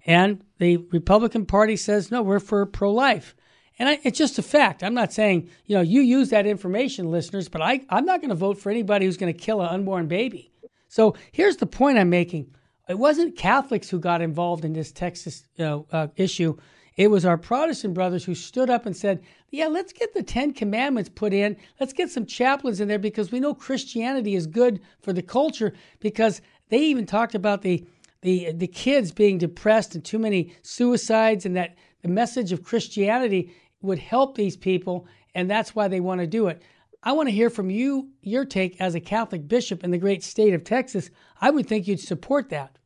[0.04, 3.34] And the Republican Party says, no, we're for pro life.
[3.78, 4.82] And I, it's just a fact.
[4.82, 8.30] I'm not saying, you know, you use that information, listeners, but I, I'm not going
[8.30, 10.50] to vote for anybody who's going to kill an unborn baby.
[10.88, 12.54] So here's the point I'm making.
[12.88, 16.56] It wasn't Catholics who got involved in this Texas you know, uh, issue.
[16.96, 20.52] It was our Protestant brothers who stood up and said, Yeah, let's get the Ten
[20.52, 21.56] Commandments put in.
[21.78, 25.74] Let's get some chaplains in there because we know Christianity is good for the culture
[26.00, 27.86] because they even talked about the,
[28.22, 33.54] the, the kids being depressed and too many suicides and that the message of Christianity
[33.82, 35.06] would help these people.
[35.34, 36.62] And that's why they want to do it.
[37.02, 40.24] I want to hear from you, your take as a Catholic bishop in the great
[40.24, 41.10] state of Texas.
[41.40, 42.78] I would think you'd support that.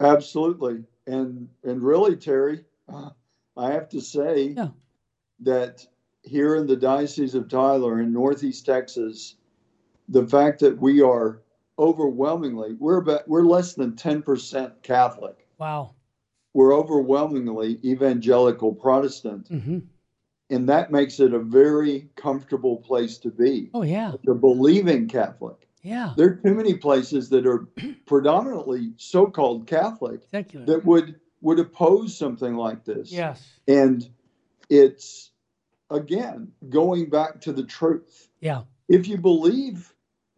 [0.00, 2.64] Absolutely, and and really, Terry,
[3.56, 4.68] I have to say yeah.
[5.40, 5.86] that
[6.22, 9.36] here in the Diocese of Tyler in Northeast Texas,
[10.08, 11.42] the fact that we are
[11.78, 15.46] overwhelmingly we're about we're less than ten percent Catholic.
[15.58, 15.94] Wow.
[16.52, 19.50] We're overwhelmingly evangelical Protestant.
[19.50, 19.78] Mm-hmm
[20.50, 23.70] and that makes it a very comfortable place to be.
[23.72, 25.68] Oh yeah, a believing Catholic.
[25.82, 27.68] Yeah, there are too many places that are
[28.06, 30.66] predominantly so-called Catholic Secular.
[30.66, 33.10] that would would oppose something like this.
[33.10, 34.08] Yes, and
[34.68, 35.30] it's
[35.90, 38.28] again going back to the truth.
[38.40, 39.92] Yeah, if you believe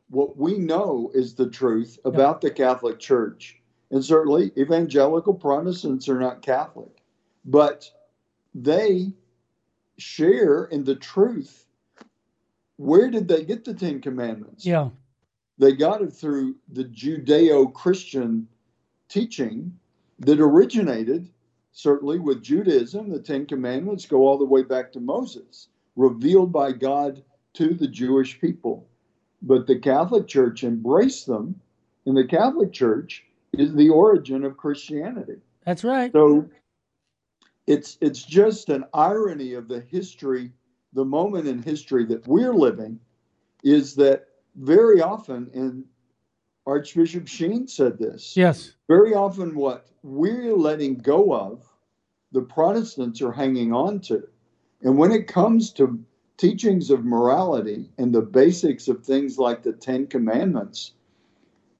[0.08, 3.60] what we know is the truth about the Catholic Church,
[3.90, 7.02] and certainly evangelical Protestants are not Catholic,
[7.44, 7.90] but
[8.54, 9.12] they
[9.98, 11.66] share in the truth.
[12.76, 14.66] Where did they get the Ten Commandments?
[14.66, 14.90] Yeah.
[15.58, 18.48] They got it through the Judeo Christian
[19.08, 19.78] teaching
[20.22, 21.28] that originated
[21.72, 23.10] certainly with Judaism.
[23.10, 27.22] The Ten Commandments go all the way back to Moses, revealed by God
[27.54, 28.86] to the Jewish people.
[29.42, 31.60] But the Catholic Church embraced them,
[32.06, 35.40] and the Catholic Church is the origin of Christianity.
[35.64, 36.12] That's right.
[36.12, 36.48] So
[37.66, 40.52] it's it's just an irony of the history,
[40.92, 43.00] the moment in history that we're living,
[43.64, 45.84] is that very often, and
[46.66, 48.36] Archbishop Sheen said this.
[48.36, 48.74] Yes.
[48.88, 51.64] Very often, what we're letting go of,
[52.32, 54.28] the Protestants are hanging on to,
[54.82, 56.02] and when it comes to
[56.36, 60.92] teachings of morality and the basics of things like the Ten Commandments,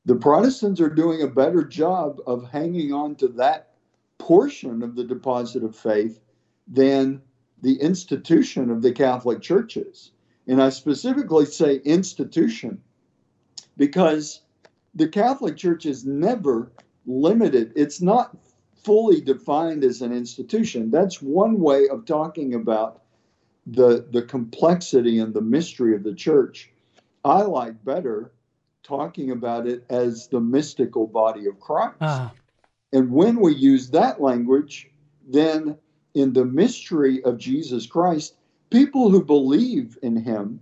[0.04, 3.74] the Protestants are doing a better job of hanging on to that
[4.18, 6.20] portion of the deposit of faith
[6.66, 7.22] than
[7.62, 10.10] the institution of the Catholic churches.
[10.46, 12.80] And I specifically say institution
[13.76, 14.42] because
[14.94, 16.70] the Catholic Church is never
[17.06, 17.72] limited.
[17.76, 18.36] It's not
[18.82, 20.90] fully defined as an institution.
[20.90, 23.02] That's one way of talking about
[23.66, 26.70] the, the complexity and the mystery of the church.
[27.24, 28.32] I like better
[28.82, 31.96] talking about it as the mystical body of Christ.
[32.00, 32.30] Uh-huh.
[32.92, 34.90] And when we use that language,
[35.26, 35.78] then
[36.14, 38.34] in the mystery of Jesus Christ,
[38.70, 40.60] people who believe in him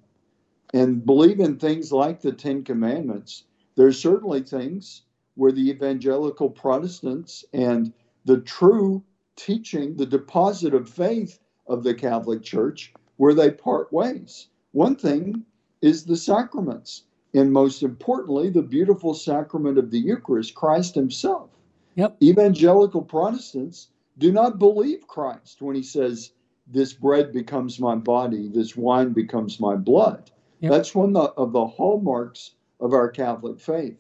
[0.73, 3.45] and believe in things like the Ten Commandments,
[3.81, 5.05] there's certainly things
[5.37, 7.95] where the evangelical Protestants and
[8.27, 9.03] the true
[9.37, 14.49] teaching, the deposit of faith of the Catholic Church, where they part ways.
[14.73, 15.47] One thing
[15.81, 21.49] is the sacraments, and most importantly, the beautiful sacrament of the Eucharist, Christ Himself.
[21.95, 22.19] Yep.
[22.23, 23.89] Evangelical Protestants
[24.19, 26.33] do not believe Christ when he says,
[26.67, 30.31] This bread becomes my body, this wine becomes my blood.
[30.61, 30.71] Yep.
[30.71, 33.99] That's one of the hallmarks of our Catholic faith.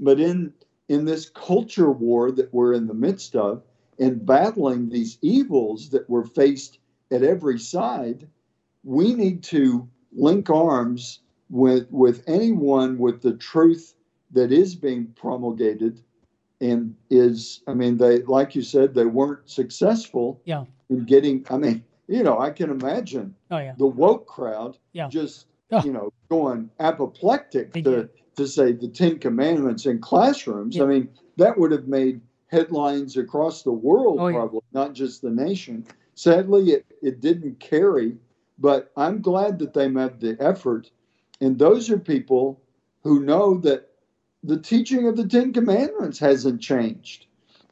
[0.00, 0.52] But in
[0.88, 3.62] in this culture war that we're in the midst of,
[3.98, 6.78] in battling these evils that were faced
[7.10, 8.28] at every side,
[8.84, 13.94] we need to link arms with with anyone with the truth
[14.32, 16.00] that is being promulgated
[16.60, 20.64] and is i mean they like you said they weren't successful yeah.
[20.90, 23.74] in getting i mean you know i can imagine Oh yeah.
[23.78, 25.08] the woke crowd Yeah.
[25.08, 25.84] just Oh.
[25.84, 28.08] you know going apoplectic They to, did.
[28.36, 30.84] to say the ten commandments in classrooms Yeah.
[30.84, 34.36] i mean that would have made headlines across the world Oh, yeah.
[34.36, 35.84] probably not just the nation
[36.14, 38.16] sadly it, it didn't carry
[38.58, 40.90] but i'm glad that they made the effort
[41.40, 42.60] and those are people
[43.02, 43.90] who know that
[44.44, 47.26] the teaching of the ten commandments hasn't changed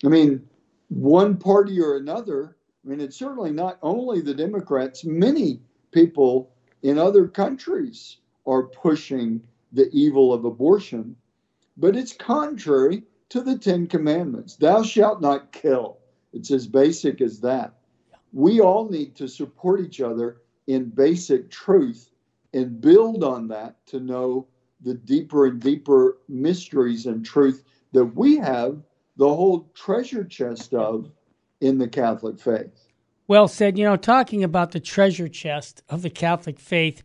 [0.05, 0.43] i mean
[0.89, 5.61] one party or another i mean it's certainly not only the democrats many
[5.93, 6.51] people
[6.83, 11.17] in other countries are pushing the evil of abortion,
[11.77, 14.57] but it's contrary to the Ten Commandments.
[14.57, 15.99] Thou shalt not kill.
[16.33, 17.75] It's as basic as that.
[18.33, 22.11] We all need to support each other in basic truth
[22.53, 24.47] and build on that to know
[24.81, 28.83] the deeper and deeper mysteries and truth that we have
[29.17, 31.11] the whole treasure chest of
[31.61, 32.89] in the Catholic faith.
[33.27, 33.79] Well said.
[33.79, 37.03] You know, talking about the treasure chest of the Catholic faith,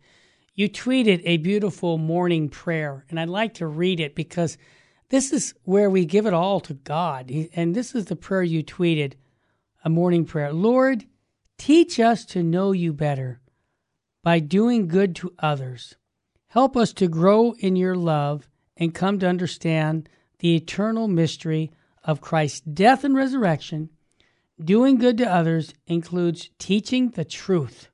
[0.60, 4.58] you tweeted a beautiful morning prayer, and I'd like to read it because
[5.08, 7.32] this is where we give it all to God.
[7.54, 9.14] And this is the prayer you tweeted
[9.86, 11.06] a morning prayer Lord,
[11.58, 13.40] teach us to know you better
[14.22, 15.96] by doing good to others.
[16.50, 21.72] Help us to grow in your love and come to understand the eternal mystery
[22.04, 23.92] of Christ's death and resurrection.
[24.62, 27.88] Doing good to others includes teaching the truth,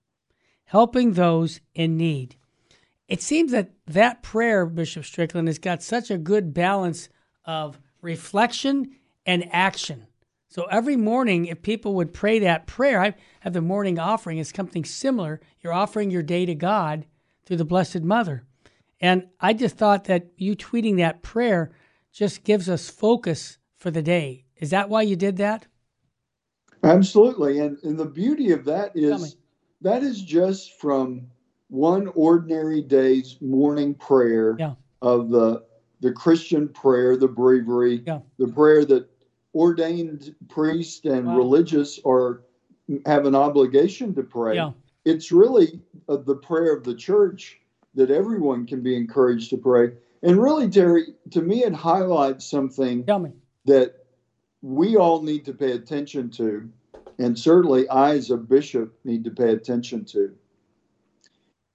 [0.63, 2.37] helping those in need.
[3.07, 7.09] It seems that that prayer, Bishop Strickland, has got such a good balance
[7.45, 10.07] of reflection and action.
[10.47, 14.49] So every morning, if people would pray that prayer, I have the morning offering as
[14.49, 15.41] something similar.
[15.61, 17.05] You're offering your day to God
[17.45, 18.43] through the Blessed Mother.
[19.01, 21.71] And I just thought that you tweeting that prayer
[22.11, 24.45] just gives us focus for the day.
[24.55, 25.67] Is that why you did that?
[26.83, 27.59] Absolutely.
[27.59, 29.35] And, and the beauty of that is
[29.81, 31.27] that is just from
[31.69, 34.73] one ordinary day's morning prayer Yeah.
[35.01, 35.63] of the
[36.01, 38.19] the Christian prayer, the breviary, Yeah.
[38.37, 39.09] the prayer that
[39.55, 41.37] ordained priests and Wow.
[41.37, 42.41] religious are
[43.05, 44.55] have an obligation to pray.
[44.55, 44.71] Yeah.
[45.05, 47.59] It's really uh, the prayer of the church
[47.95, 49.93] that everyone can be encouraged to pray.
[50.21, 53.03] And really, Terry, to me, it highlights something
[53.65, 54.05] that
[54.61, 56.69] we all need to pay attention to,
[57.17, 60.35] and certainly I, as a bishop, need to pay attention to.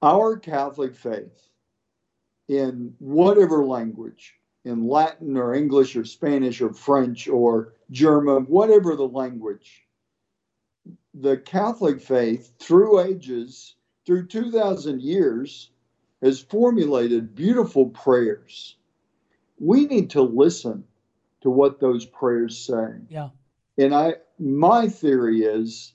[0.03, 1.49] Our Catholic faith,
[2.49, 4.35] in whatever language,
[4.65, 9.87] in Latin or English or Spanish or French or German, whatever the language,
[11.15, 13.75] the Catholic faith, through ages,
[14.07, 15.71] through 2,000 years,
[16.23, 18.77] has formulated beautiful prayers.
[19.59, 20.85] We need to listen
[21.43, 22.89] to what those prayers say.
[23.09, 23.31] Yeah.
[23.79, 25.95] And I my theory is,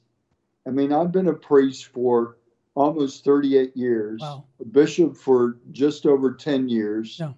[0.68, 2.38] I mean, I've been a priest for
[2.76, 4.44] almost 38 years, Wow.
[4.60, 7.18] a bishop for just over 10 years.
[7.20, 7.34] Yeah.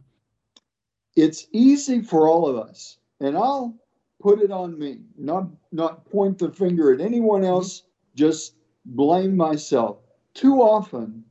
[1.16, 3.76] It's easy for all of us, and I'll
[4.20, 7.52] put it on me, not not point the finger at anyone mm-hmm.
[7.52, 7.84] else,
[8.16, 9.98] just blame myself.
[10.34, 11.24] Too often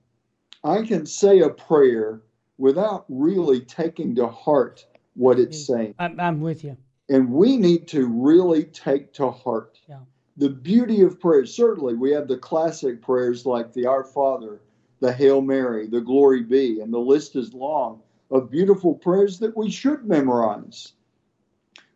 [0.64, 2.22] I can say a prayer
[2.58, 5.74] without really taking to heart what it's mm-hmm.
[5.74, 5.94] saying.
[5.98, 6.76] I'm, I'm with you.
[7.08, 10.00] And we need to really take to heart Yeah.
[10.36, 11.46] The beauty of prayer.
[11.46, 14.60] Certainly, we have the classic prayers like the Our Father,
[15.00, 19.56] the Hail Mary, the Glory Be, and the list is long of beautiful prayers that
[19.56, 20.92] we should memorize.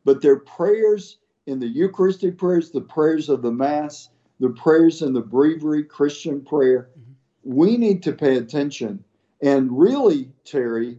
[0.04, 5.12] But they're prayers in the Eucharistic prayers, the prayers of the Mass, the prayers in
[5.12, 6.90] the breviary, Christian prayer.
[6.92, 7.54] Mm-hmm.
[7.56, 9.04] We need to pay attention.
[9.42, 10.98] And really, Terry,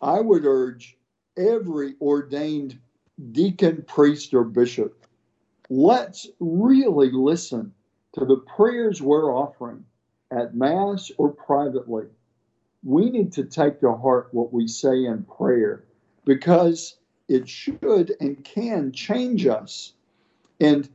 [0.00, 0.96] I would urge
[1.36, 2.78] every ordained
[3.32, 4.95] deacon, priest, or bishop,
[5.68, 7.72] let's really listen
[8.14, 9.84] to the prayers we're offering
[10.30, 12.04] at Mass or privately.
[12.82, 15.84] We need to take to heart what we say in prayer
[16.24, 16.96] because
[17.28, 19.92] it should and can change us.
[20.60, 20.88] And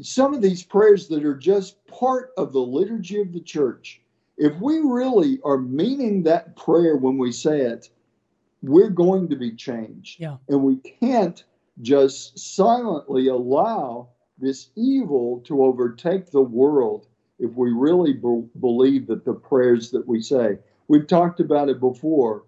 [0.00, 4.00] some of these prayers that are just part of the liturgy of the church,
[4.36, 7.90] if we really are meaning that prayer when we say it,
[8.62, 10.20] we're going to be changed.
[10.20, 10.36] Yeah.
[10.48, 11.44] And we can't
[11.82, 14.08] just silently allow
[14.38, 17.06] this evil to overtake the world
[17.38, 20.58] if we really be- believe that the prayers that we say.
[20.88, 22.44] We've talked about it before.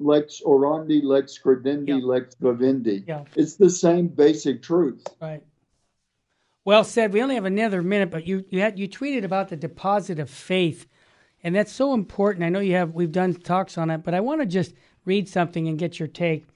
[0.00, 2.04] Lex orandi, lex credendi, Yeah.
[2.04, 3.04] lex vivendi.
[3.06, 3.24] Yeah.
[3.36, 5.04] It's the same basic truth.
[5.20, 5.42] Right.
[6.64, 7.12] Well said.
[7.12, 10.30] We only have another minute, but you you had you tweeted about the deposit of
[10.30, 10.86] faith,
[11.42, 12.44] and that's so important.
[12.44, 14.74] I know you have we've done talks on it, but I want to just
[15.04, 16.46] read something and get your take.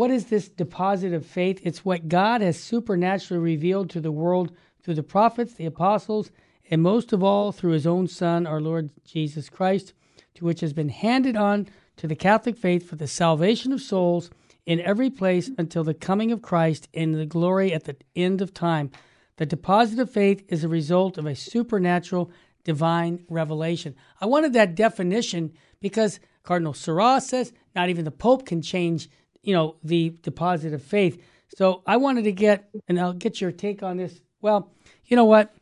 [0.00, 1.60] What is this deposit of faith?
[1.62, 4.50] It's what God has supernaturally revealed to the world
[4.82, 6.30] through the prophets, the apostles,
[6.70, 9.92] and most of all through his own Son, our Lord Jesus Christ,
[10.36, 14.30] to which has been handed on to the Catholic faith for the salvation of souls
[14.64, 18.54] in every place until the coming of Christ in the glory at the end of
[18.54, 18.90] time.
[19.36, 22.30] The deposit of faith is a result of a supernatural
[22.64, 23.94] divine revelation.
[24.18, 29.10] I wanted that definition because Cardinal Sarah says not even the Pope can change,
[29.42, 31.22] you know, the deposit of faith.
[31.56, 34.20] So I wanted to get, and I'll get your take on this.
[34.40, 34.70] Well,
[35.06, 35.54] you know what?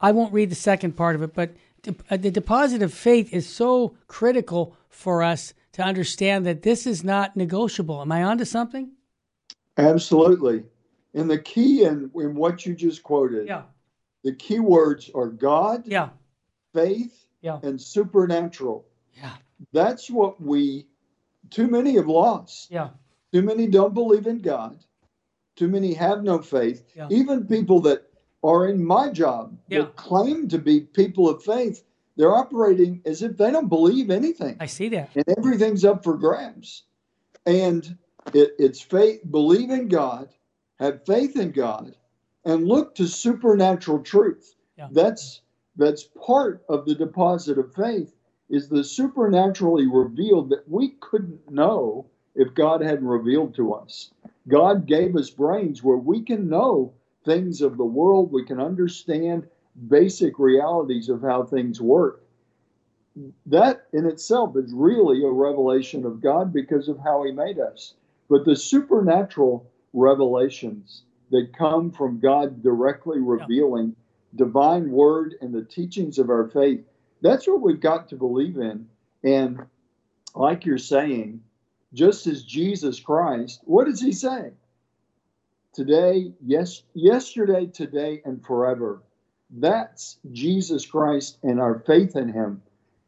[0.00, 1.50] I won't read the second part of it, but
[2.10, 7.04] uh, the deposit of faith is so critical for us to understand that this is
[7.04, 8.00] not negotiable.
[8.00, 8.90] Am I onto something?
[9.76, 10.64] Absolutely.
[11.14, 13.62] And the key in, in what you just quoted, yeah.
[14.24, 16.10] the key words are God, yeah.
[16.74, 17.60] faith, yeah.
[17.62, 18.86] and supernatural.
[19.14, 19.32] Yeah.
[19.72, 20.86] That's what we,
[21.50, 22.70] too many have lost.
[22.70, 22.90] Yeah.
[23.32, 24.78] Too many don't believe in God.
[25.56, 26.84] Too many have no faith.
[26.94, 27.08] Yeah.
[27.10, 28.04] Even people that
[28.44, 29.80] are in my job Yeah.
[29.82, 31.82] that claim to be people of faith,
[32.16, 35.10] they're operating as if they don't believe anything I see that.
[35.14, 36.84] and everything's up for grabs.
[37.44, 37.96] And
[38.34, 40.28] it, it's faith, believe in God,
[40.78, 41.94] have faith in God,
[42.44, 44.54] and look to supernatural truth.
[44.76, 44.88] Yeah.
[44.92, 45.40] That's
[45.76, 48.14] that's part of the deposit of faith
[48.48, 52.06] is the supernaturally revealed that we couldn't know
[52.36, 54.10] if God hadn't revealed to us.
[54.46, 56.92] God gave us brains where we can know
[57.24, 59.48] things of the world, we can understand
[59.88, 62.22] basic realities of how things work.
[63.46, 67.94] That in itself is really a revelation of God because of how He made us.
[68.28, 73.96] But the supernatural revelations that come from God directly revealing
[74.34, 76.84] divine word and the teachings of our faith,
[77.22, 78.86] that's what we've got to believe in.
[79.24, 79.60] And
[80.34, 81.42] like you're saying,
[81.94, 84.52] just as Jesus Christ, what does he say?
[85.72, 89.02] Today, yes, yesterday, today, and forever.
[89.50, 92.62] That's Jesus Christ and our faith in him.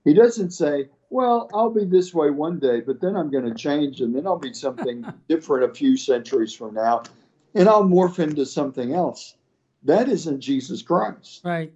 [0.05, 3.55] He doesn't say, well, I'll be this way one day, but then I'm going to
[3.55, 7.03] change and then I'll be something different a few centuries from now
[7.55, 9.35] and I'll morph into something else.
[9.85, 11.41] That isn't Jesus Christ.
[11.45, 11.73] Right.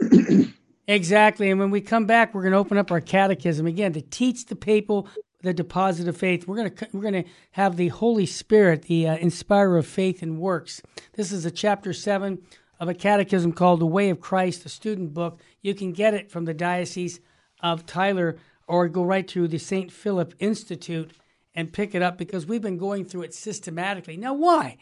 [0.88, 1.50] exactly.
[1.50, 4.46] And when we come back, we're going to open up our catechism again to teach
[4.46, 5.08] the people
[5.42, 6.46] the deposit of faith.
[6.46, 10.22] We're going to we're going to have the Holy Spirit, the uh, inspirer of faith
[10.22, 10.82] and works.
[11.14, 12.40] This is a chapter 7
[12.80, 15.40] of a catechism called The Way of Christ, the student book.
[15.60, 17.20] You can get it from the Diocese
[17.60, 19.92] of Tyler or go right to the St.
[19.92, 21.12] Philip Institute
[21.54, 24.16] and pick it up because we've been going through it systematically.
[24.16, 24.78] Now, why?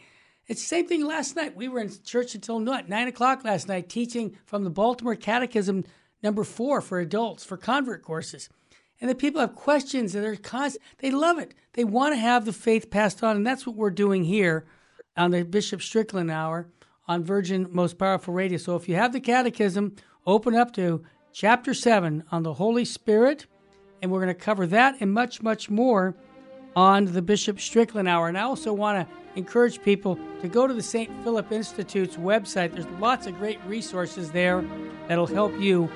[0.47, 1.55] It's the same thing last night.
[1.55, 5.83] We were in church until what, 9 o'clock last night teaching from the Baltimore Catechism
[6.23, 8.49] number four for adults for convert courses.
[9.01, 10.83] And the people have questions and they're constant.
[10.99, 11.55] They love it.
[11.73, 13.35] They want to have the faith passed on.
[13.35, 14.65] And that's what we're doing here
[15.17, 16.67] on the Bishop Strickland Hour
[17.07, 18.59] on Virgin Most Powerful Radio.
[18.59, 19.95] So if you have the catechism,
[20.27, 23.47] open up to chapter 7 on the Holy Spirit.
[24.03, 26.15] And we're going to cover that and much, much more
[26.75, 28.27] on the Bishop Strickland Hour.
[28.27, 31.09] And I also want to encourage people to go to the St.
[31.23, 32.73] Philip Institute's website.
[32.73, 34.63] There's lots of great resources there
[35.07, 35.89] that'll help you.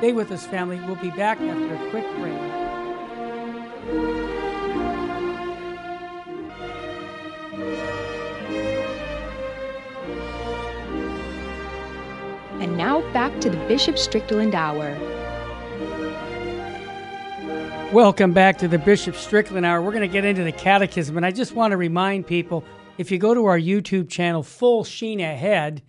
[0.00, 0.80] Stay with us, family.
[0.86, 2.32] We'll be back after a quick break.
[12.62, 14.96] And now back to the Bishop Strickland Hour.
[17.92, 19.82] Welcome back to the Bishop Strickland Hour.
[19.82, 22.64] We're going to get into the catechism, and I just want to remind people
[22.96, 25.82] if you go to our YouTube channel, Full Sheen Ahead,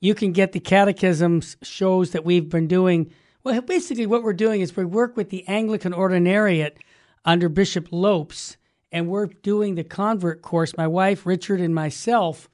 [0.00, 3.12] you can get the catechism shows that we've been doing.
[3.44, 6.76] Well, basically, what we're doing is we work with the Anglican Ordinariate
[7.24, 8.56] under Bishop Lopes,
[8.92, 12.48] and we're doing the convert course, my wife, Richard, and myself.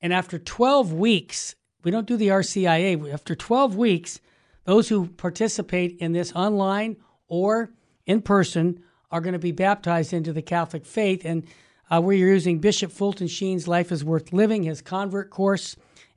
[0.00, 3.12] And after 12 weeks, we don't do the RCIA.
[3.12, 4.20] After 12 weeks,
[4.64, 7.72] those who participate in this online or
[8.06, 8.80] in person
[9.10, 11.24] are going to be baptized into the Catholic faith.
[11.24, 11.48] And
[11.90, 15.74] uh, we're using Bishop Fulton Sheen's Life is Worth Living, his convert course,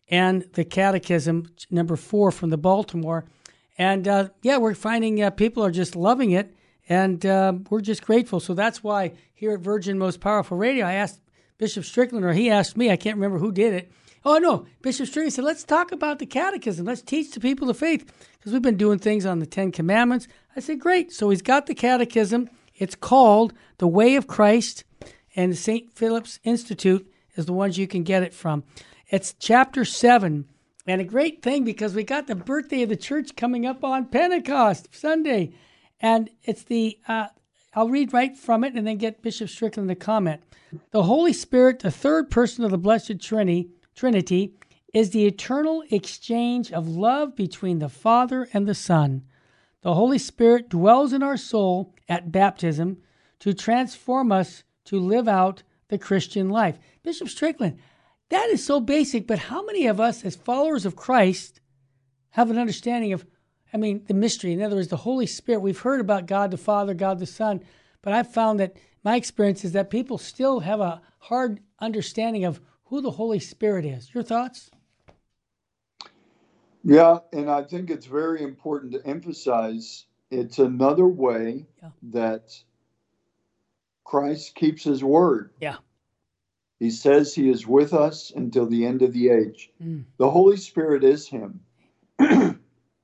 [0.10, 3.26] and the Catechism, number four from the Baltimore.
[3.82, 6.56] And uh, yeah, we're finding uh, people are just loving it,
[6.88, 8.40] and uh, we're just grateful.
[8.40, 11.20] So that's why here at Virgin Most Powerful Radio, I asked
[11.58, 13.92] Bishop Strickland, or he asked me, I can't remember who did it.
[14.24, 16.86] Oh, no, Bishop Strickland said, let's talk about the Catechism.
[16.86, 18.06] Let's teach the people the faith,
[18.38, 20.28] because we've been doing things on the Ten Commandments.
[20.56, 21.12] I said, great.
[21.12, 22.52] So he's got the Catechism.
[22.76, 24.84] It's called The Way of Christ,
[25.36, 25.92] and St.
[25.92, 28.64] Philip's Institute is the ones you can get it from.
[29.10, 30.46] It's chapter 7
[30.88, 34.08] And a great thing because we got the birthday of the church coming up on
[34.08, 35.54] Pentecost Sunday.
[36.00, 37.28] And it's the, uh,
[37.74, 40.42] I'll read right from it and then get Bishop Strickland to comment.
[40.92, 44.56] The Holy Spirit, the third person of the Blessed Trinity, Trinity,
[44.94, 49.24] is the eternal exchange of love between the Father and the Son.
[49.82, 52.98] The Holy Spirit dwells in our soul at baptism
[53.40, 56.78] to transform us to live out the Christian life.
[57.04, 57.80] Bishop Strickland,
[58.32, 61.60] that is so basic, but how many of us, as followers of Christ,
[62.32, 63.26] have an understanding of,
[63.74, 64.54] I mean, the mystery?
[64.54, 65.60] In other words, the Holy Spirit.
[65.60, 67.62] We've heard about God the Father, God the Son,
[68.02, 72.62] but I've found that my experience is that people still have a hard understanding of
[72.86, 74.14] who the Holy Spirit is.
[74.14, 74.72] Your thoughts?
[76.84, 81.90] Yeah, and I think it's very important to emphasize it's another way yeah.
[82.12, 82.58] that
[84.06, 85.52] Christ keeps his word.
[85.60, 85.78] Yeah.
[86.82, 89.70] He says he is with us until the end of the age.
[89.80, 90.04] Mm.
[90.18, 91.60] The Holy Spirit is him.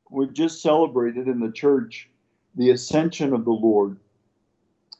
[0.09, 2.09] We've just celebrated in the church
[2.55, 3.99] the ascension of the Lord.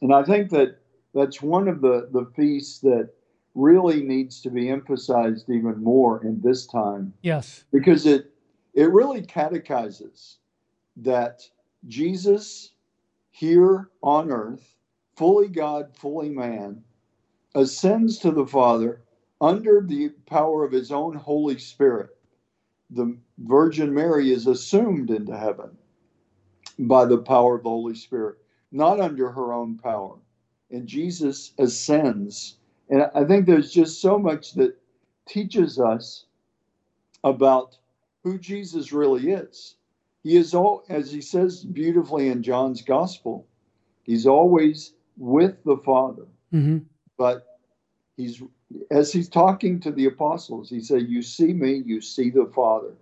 [0.00, 0.78] And I think that
[1.12, 3.10] that's one of the, the feasts that
[3.56, 7.12] really needs to be emphasized even more in this time.
[7.22, 7.64] Yes.
[7.72, 8.32] Because it
[8.74, 10.38] it really catechizes
[10.98, 11.42] that
[11.88, 12.74] Jesus
[13.32, 14.76] here on earth,
[15.16, 16.84] fully God, fully man,
[17.54, 19.02] ascends to the Father
[19.40, 22.10] under the power of his own Holy Spirit.
[22.90, 25.76] The Virgin Mary is assumed into heaven
[26.78, 28.38] by the power of the Holy Spirit,
[28.72, 30.16] not under her own power.
[30.70, 32.56] And Jesus ascends.
[32.88, 34.76] And I think there's just so much that
[35.26, 36.24] teaches us
[37.24, 37.76] about
[38.22, 39.76] who Jesus really is.
[40.22, 43.46] He is all, as he says beautifully in John's Gospel,
[44.02, 46.26] he's always with the Father.
[46.52, 46.78] Mm-hmm.
[47.18, 47.58] But
[48.16, 48.42] he's
[48.90, 52.94] as he's talking to the apostles, he said, "You see me, you see the Father."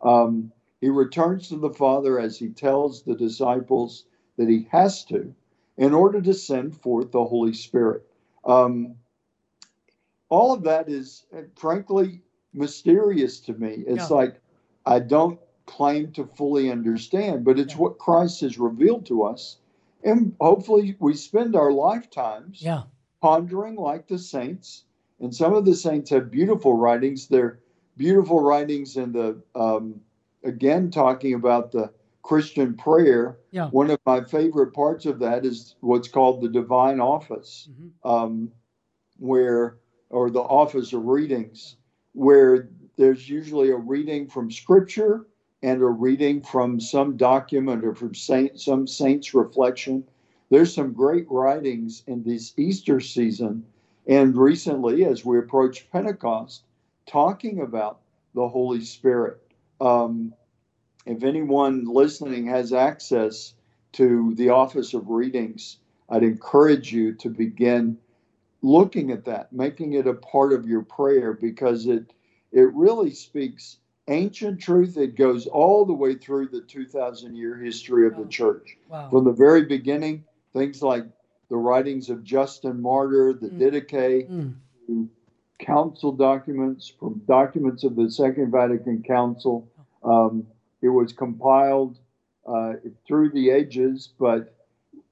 [0.00, 4.04] Um, he returns to the Father as he tells the disciples
[4.36, 5.34] that he has to
[5.76, 8.06] in order to send forth the Holy Spirit.
[8.44, 8.94] Um,
[10.28, 12.20] all of that is, frankly,
[12.52, 13.84] mysterious to me.
[13.86, 14.16] It's yeah.
[14.16, 14.40] like
[14.86, 19.58] I don't claim to fully understand, but it's what Christ has revealed to us.
[20.02, 22.82] And hopefully, we spend our lifetimes yeah.
[23.24, 24.84] Pondering like the saints.
[25.18, 27.26] And some of the saints have beautiful writings.
[27.26, 27.58] They're
[27.96, 29.98] beautiful writings in the, um,
[30.42, 31.90] again, talking about the
[32.22, 33.38] Christian prayer.
[33.50, 33.70] Yeah.
[33.70, 38.06] One of my favorite parts of that is what's called the divine office, mm-hmm.
[38.06, 38.52] um,
[39.16, 39.78] where,
[40.10, 41.76] or the office of readings,
[42.12, 42.68] where
[42.98, 45.28] there's usually a reading from scripture
[45.62, 50.04] and a reading from some document or from saint, some saint's reflection.
[50.54, 53.66] There's some great writings in this Easter season
[54.06, 56.62] and recently as we approach Pentecost,
[57.06, 58.02] talking about
[58.36, 59.42] the Holy Spirit.
[59.80, 60.32] Um,
[61.06, 63.54] if anyone listening has access
[63.94, 65.78] to the Office of Readings,
[66.08, 67.98] I'd encourage you to begin
[68.62, 72.12] looking at that, making it a part of your prayer because it
[72.52, 74.96] it really speaks ancient truth.
[74.98, 78.76] It goes all the way through the 2,000 year history of the church.
[78.88, 79.10] Wow.
[79.10, 80.22] From the very beginning,
[80.54, 81.04] things like
[81.50, 83.58] the writings of Justin Martyr, the mm.
[83.58, 84.54] Didache, mm.
[84.86, 85.08] to
[85.58, 89.68] council documents, from documents of the Second Vatican Council.
[90.02, 90.46] Um,
[90.82, 91.98] it was compiled
[92.46, 92.74] uh,
[93.06, 94.54] through the ages, but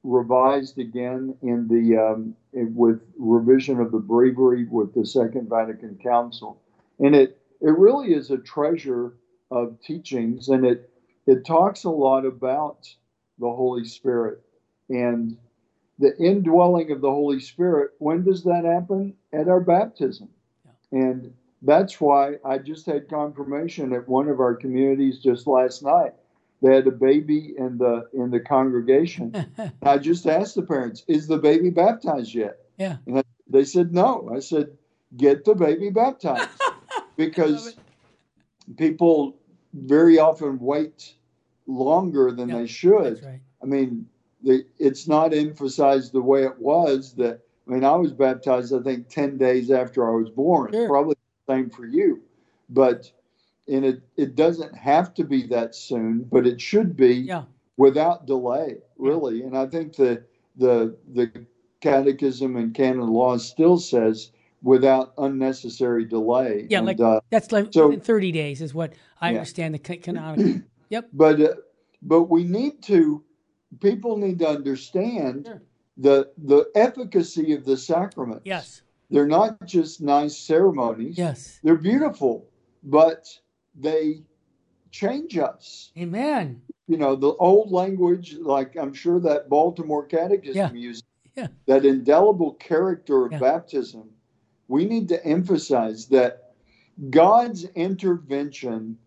[0.02, 6.60] revised again in the um, with revision of the breviary with the Second Vatican Council
[7.02, 9.14] and it it really is a treasure
[9.50, 10.90] of teachings, and it
[11.26, 12.88] it talks a lot about
[13.38, 14.42] the Holy Spirit
[14.92, 15.36] and
[15.98, 17.92] the indwelling of the Holy Spirit.
[17.98, 19.14] When does that happen?
[19.32, 20.28] At our baptism,
[20.64, 21.00] yeah.
[21.00, 21.32] and
[21.62, 26.12] that's why I just had confirmation at one of our communities just last night.
[26.60, 29.34] They had a baby in the in the congregation.
[29.82, 33.92] I just asked the parents, "Is the baby baptized yet?" Yeah, and I, they said
[33.92, 34.30] no.
[34.34, 34.76] I said,
[35.16, 36.50] "Get the baby baptized."
[37.16, 37.76] because
[38.76, 39.36] people
[39.72, 41.14] very often wait
[41.66, 43.22] longer than they should.
[43.24, 43.40] Right.
[43.62, 44.08] I mean,
[44.42, 47.40] the, it's not emphasized the way it was that.
[47.68, 50.72] I mean, I was baptized, I think, 10 days after I was born.
[50.72, 50.88] Sure.
[50.88, 51.14] Probably
[51.46, 52.20] the same for you.
[52.68, 53.12] But
[53.68, 57.44] and it, it doesn't have to be that soon, but it should be yeah.
[57.76, 59.38] without delay, really.
[59.38, 59.46] Yeah.
[59.46, 60.24] And I think the
[60.56, 61.46] the the
[61.80, 64.32] catechism and canon law still says
[64.62, 66.66] without unnecessary delay.
[66.68, 69.38] Yeah, and, like uh, that's like so, 30 days is what I yeah.
[69.38, 70.62] understand the canonical.
[70.88, 71.08] yep.
[71.12, 71.54] But uh,
[72.02, 73.22] but we need to
[73.80, 75.62] people need to understand sure.
[75.96, 78.42] the the efficacy of the sacraments.
[78.44, 78.82] Yes.
[79.10, 81.18] They're not just nice ceremonies.
[81.18, 81.60] Yes.
[81.62, 82.48] They're beautiful,
[82.82, 83.26] but
[83.74, 84.22] they
[84.90, 85.92] change us.
[85.98, 86.62] Amen.
[86.88, 90.72] You know, the old language, like I'm sure that Baltimore Catechism Yeah.
[90.72, 91.02] uses,
[91.36, 91.48] Yeah.
[91.66, 93.38] that indelible character of Yeah.
[93.38, 94.10] baptism.
[94.68, 96.54] We need to emphasize that
[97.10, 98.98] God's intervention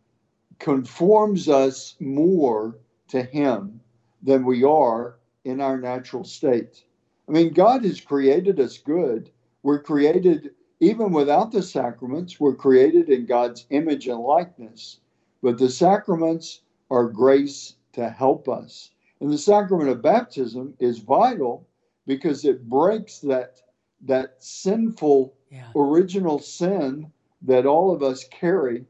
[0.59, 3.81] conforms us more to Him
[4.25, 5.15] than we are
[5.45, 6.83] in our natural state.
[7.29, 9.29] I mean, God has created us good.
[9.63, 14.99] We're created, even without the sacraments, we're created in God's image and likeness.
[15.41, 18.91] But the sacraments are grace to help us.
[19.21, 21.65] And the sacrament of baptism is vital
[22.07, 23.61] because it breaks that,
[24.01, 25.71] that sinful Yeah.
[25.75, 27.11] original sin
[27.43, 28.85] that all of us carry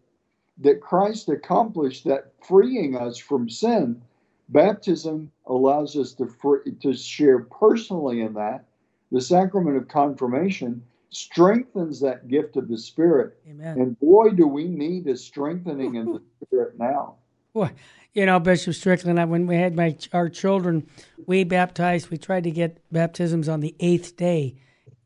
[0.58, 4.02] that Christ accomplished that freeing us from sin.
[4.50, 8.66] Baptism allows us to free, to share personally in that.
[9.12, 13.38] The sacrament of confirmation strengthens that gift of the Spirit.
[13.50, 13.80] Amen.
[13.80, 17.16] And boy, do we need a strengthening in the Spirit now.
[17.54, 17.72] Boy,
[18.14, 20.88] you know, Bishop Strickland, I- when we had my our children,
[21.26, 22.10] we baptized.
[22.10, 24.56] We tried to get baptisms on the eighth day,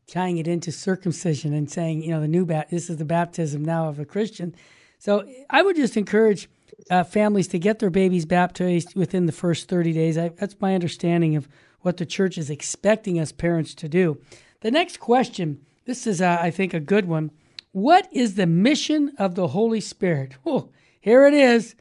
[0.06, 2.68] tying it into circumcision and saying, you know, the new bat.
[2.70, 4.54] This is the baptism now of a Christian.
[4.98, 6.50] So I would just encourage
[6.90, 10.16] uh, families to get their babies baptized within the first thirty days.
[10.16, 11.48] I, that's my understanding of
[11.80, 14.20] what the church is expecting us parents to do.
[14.60, 15.60] The next question.
[15.86, 17.30] This is, uh, I think, a good one.
[17.72, 20.34] What is the mission of the Holy Spirit?
[20.46, 20.70] Oh,
[21.00, 21.74] here it is.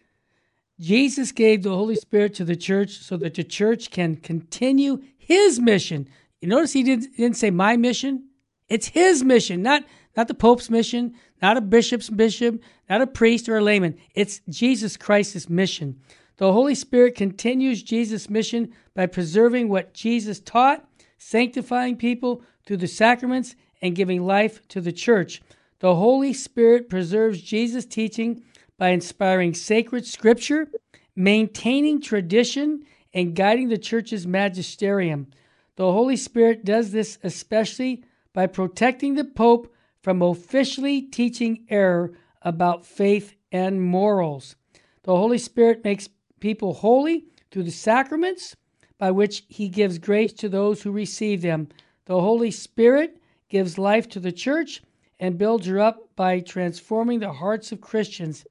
[0.80, 5.60] Jesus gave the Holy Spirit to the church so that the church can continue his
[5.60, 6.08] mission.
[6.40, 8.30] You notice he didn't, didn't say my mission.
[8.70, 9.84] It's his mission, not,
[10.16, 13.98] not the Pope's mission, not a bishop's bishop, not a priest or a layman.
[14.16, 16.00] It's Jesus Christ's mission.
[16.38, 20.88] The Holy Spirit continues Jesus' mission by preserving what Jesus taught,
[21.18, 25.42] sanctifying people through the sacraments, and giving life to the church.
[25.80, 28.44] The Holy Spirit preserves Jesus' teaching
[28.78, 30.70] by inspiring sacred scripture,
[31.16, 32.84] maintaining tradition,
[33.14, 35.28] and guiding the church's magisterium.
[35.76, 39.74] The Holy Spirit does this especially by protecting the Pope
[40.10, 44.56] from officially teaching error about faith and morals.
[45.04, 48.56] The Holy Spirit makes people holy through the sacraments
[48.98, 51.68] by which he gives grace to those who receive them.
[52.06, 54.82] The Holy Spirit gives life to the church
[55.20, 58.48] and builds her up by transforming the hearts of Christians.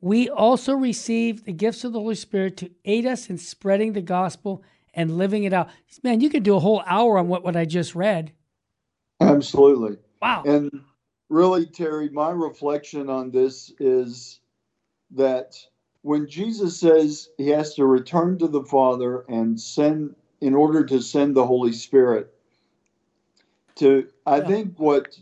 [0.00, 4.00] We also receive the gifts of the Holy Spirit to aid us in spreading the
[4.00, 4.62] gospel
[4.94, 5.68] and living it out.
[6.02, 8.32] Man, you could do a whole hour on what, what I just read.
[9.20, 9.98] Absolutely.
[10.20, 10.42] Wow.
[10.44, 10.84] And
[11.28, 14.40] really, Terry, my reflection on this is
[15.12, 15.56] that
[16.02, 21.00] when Jesus says he has to return to the Father and send, in order to
[21.00, 22.32] send the Holy Spirit,
[23.76, 24.46] to, I Yeah.
[24.46, 25.18] think what,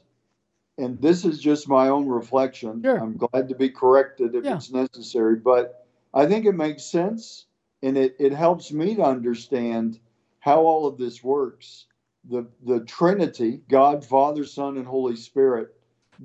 [0.79, 2.99] and this is just my own reflection, Sure.
[2.99, 4.57] I'm glad to be corrected if Yeah.
[4.57, 7.47] it's necessary, but I think it makes sense
[7.83, 9.99] and it, it helps me to understand
[10.41, 11.87] how all of this works
[12.29, 15.75] the the Trinity, God, Father, Son, and Holy Spirit,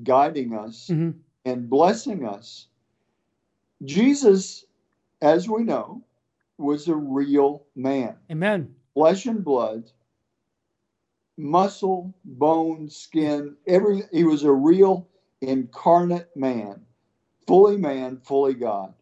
[0.04, 1.16] guiding us Mhm.
[1.46, 2.68] and blessing us.
[3.84, 4.66] Jesus,
[5.22, 6.04] as we know,
[6.58, 8.76] was a real man, Amen.
[8.94, 9.92] flesh and blood,
[11.38, 15.08] muscle, bone, skin, every he was a real
[15.42, 16.86] incarnate man,
[17.48, 18.94] fully man, fully God.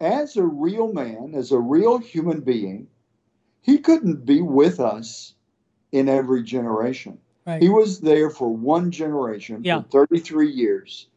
[0.00, 2.88] As a real man, as a real human being,
[3.60, 5.34] he couldn't be with us
[5.92, 7.18] in every generation.
[7.46, 7.62] Right.
[7.62, 9.82] He was there for one generation Yeah.
[9.82, 11.08] for 33 years.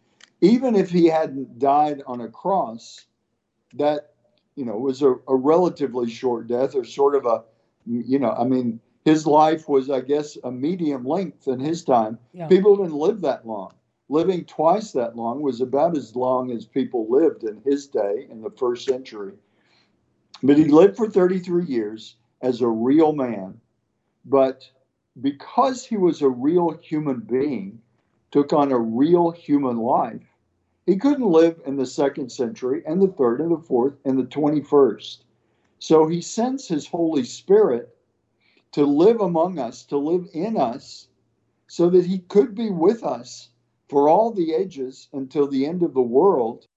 [0.41, 3.05] Even if he hadn't died on a cross,
[3.75, 4.13] that
[4.55, 7.43] you know was a, a relatively short death or sort of a
[7.85, 12.17] you know, I mean, his life was, I guess, a medium length in his time.
[12.33, 12.47] Yeah.
[12.47, 13.73] People didn't live that long.
[14.09, 18.41] Living twice that long was about as long as people lived in his day in
[18.41, 19.33] the first century.
[20.41, 23.59] But he lived for 33 years as a real man.
[24.25, 24.71] But
[25.19, 27.81] because he was a real human being,
[28.31, 30.25] took on a real human life,
[30.85, 34.23] he couldn't live in the second century and the third and the fourth and the
[34.23, 35.23] 21st.
[35.79, 37.95] So he sends his Holy Spirit
[38.71, 41.09] to live among us, to live in us,
[41.67, 43.49] so that he could be with us
[43.89, 46.67] for all the ages until the end of the world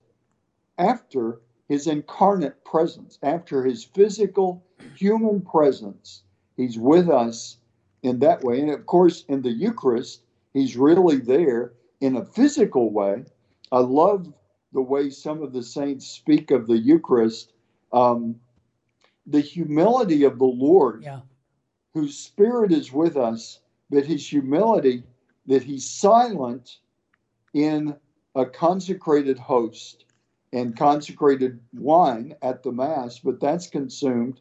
[0.79, 6.25] after his incarnate presence, after his physical human presence.
[6.57, 7.59] He's with us
[8.03, 8.61] in that way.
[8.61, 10.23] And of course, in the Eucharist,
[10.55, 13.25] he's really there in a physical way.
[13.73, 14.33] I love
[14.73, 17.53] the way some of the saints speak of the Eucharist.
[17.93, 18.41] Um,
[19.27, 21.21] the humility of the Lord, Yeah.
[21.95, 25.03] whose spirit is with us, but his humility
[25.47, 26.79] that he's silent
[27.55, 27.97] in
[28.35, 30.05] a consecrated host
[30.53, 34.41] and consecrated wine at the Mass, but that's consumed.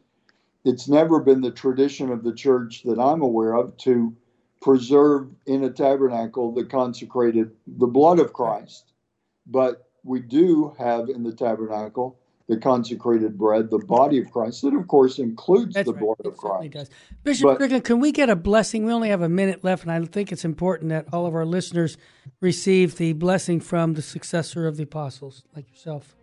[0.66, 4.12] It's never been the tradition of the church that I'm aware of to
[4.60, 8.92] preserve in a tabernacle the consecrated, the blood of Christ.
[9.46, 14.74] But we do have in the tabernacle the consecrated bread, the body of Christ, that
[14.74, 16.00] of course includes That's the right.
[16.02, 16.72] blood It of Christ.
[16.72, 16.90] does.
[17.22, 18.84] Bishop Strickland, can we get a blessing?
[18.84, 21.46] We only have a minute left, and I think it's important that all of our
[21.46, 21.96] listeners
[22.40, 26.16] receive the blessing from the successor of the apostles, like yourself.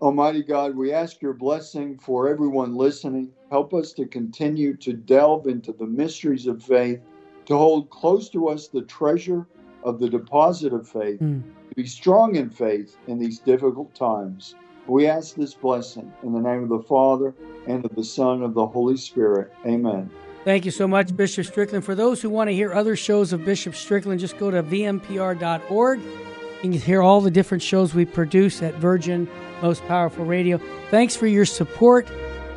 [0.00, 3.32] Almighty God, we ask your blessing for everyone listening.
[3.50, 7.00] Help us to continue to delve into the mysteries of faith,
[7.46, 9.46] to hold close to us the treasure
[9.82, 11.42] of the deposit of faith, Mm.
[11.68, 14.54] to be strong in faith in these difficult times.
[14.86, 17.34] We ask this blessing in the name of the Father,
[17.66, 19.52] and of the Son, and of the Holy Spirit.
[19.66, 20.10] Amen.
[20.44, 21.84] Thank you so much, Bishop Strickland.
[21.84, 26.00] For those who want to hear other shows of Bishop Strickland, just go to vmpr.org.
[26.00, 29.28] You can hear all the different shows we produce at Virgin
[29.60, 30.60] Most Powerful Radio.
[30.90, 32.08] Thanks for your support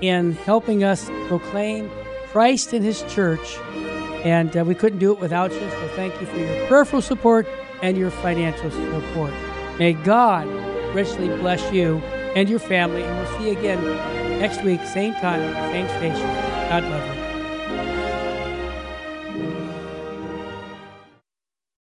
[0.03, 1.89] in helping us proclaim
[2.27, 3.57] Christ and His church.
[4.25, 7.47] And uh, we couldn't do it without you, so thank you for your prayerful support
[7.81, 9.33] and your financial support.
[9.79, 10.45] May God
[10.93, 11.97] richly bless you
[12.35, 13.81] and your family, and we'll see you again
[14.39, 15.41] next week, same time,
[15.71, 16.27] same station.
[16.69, 17.22] God love you.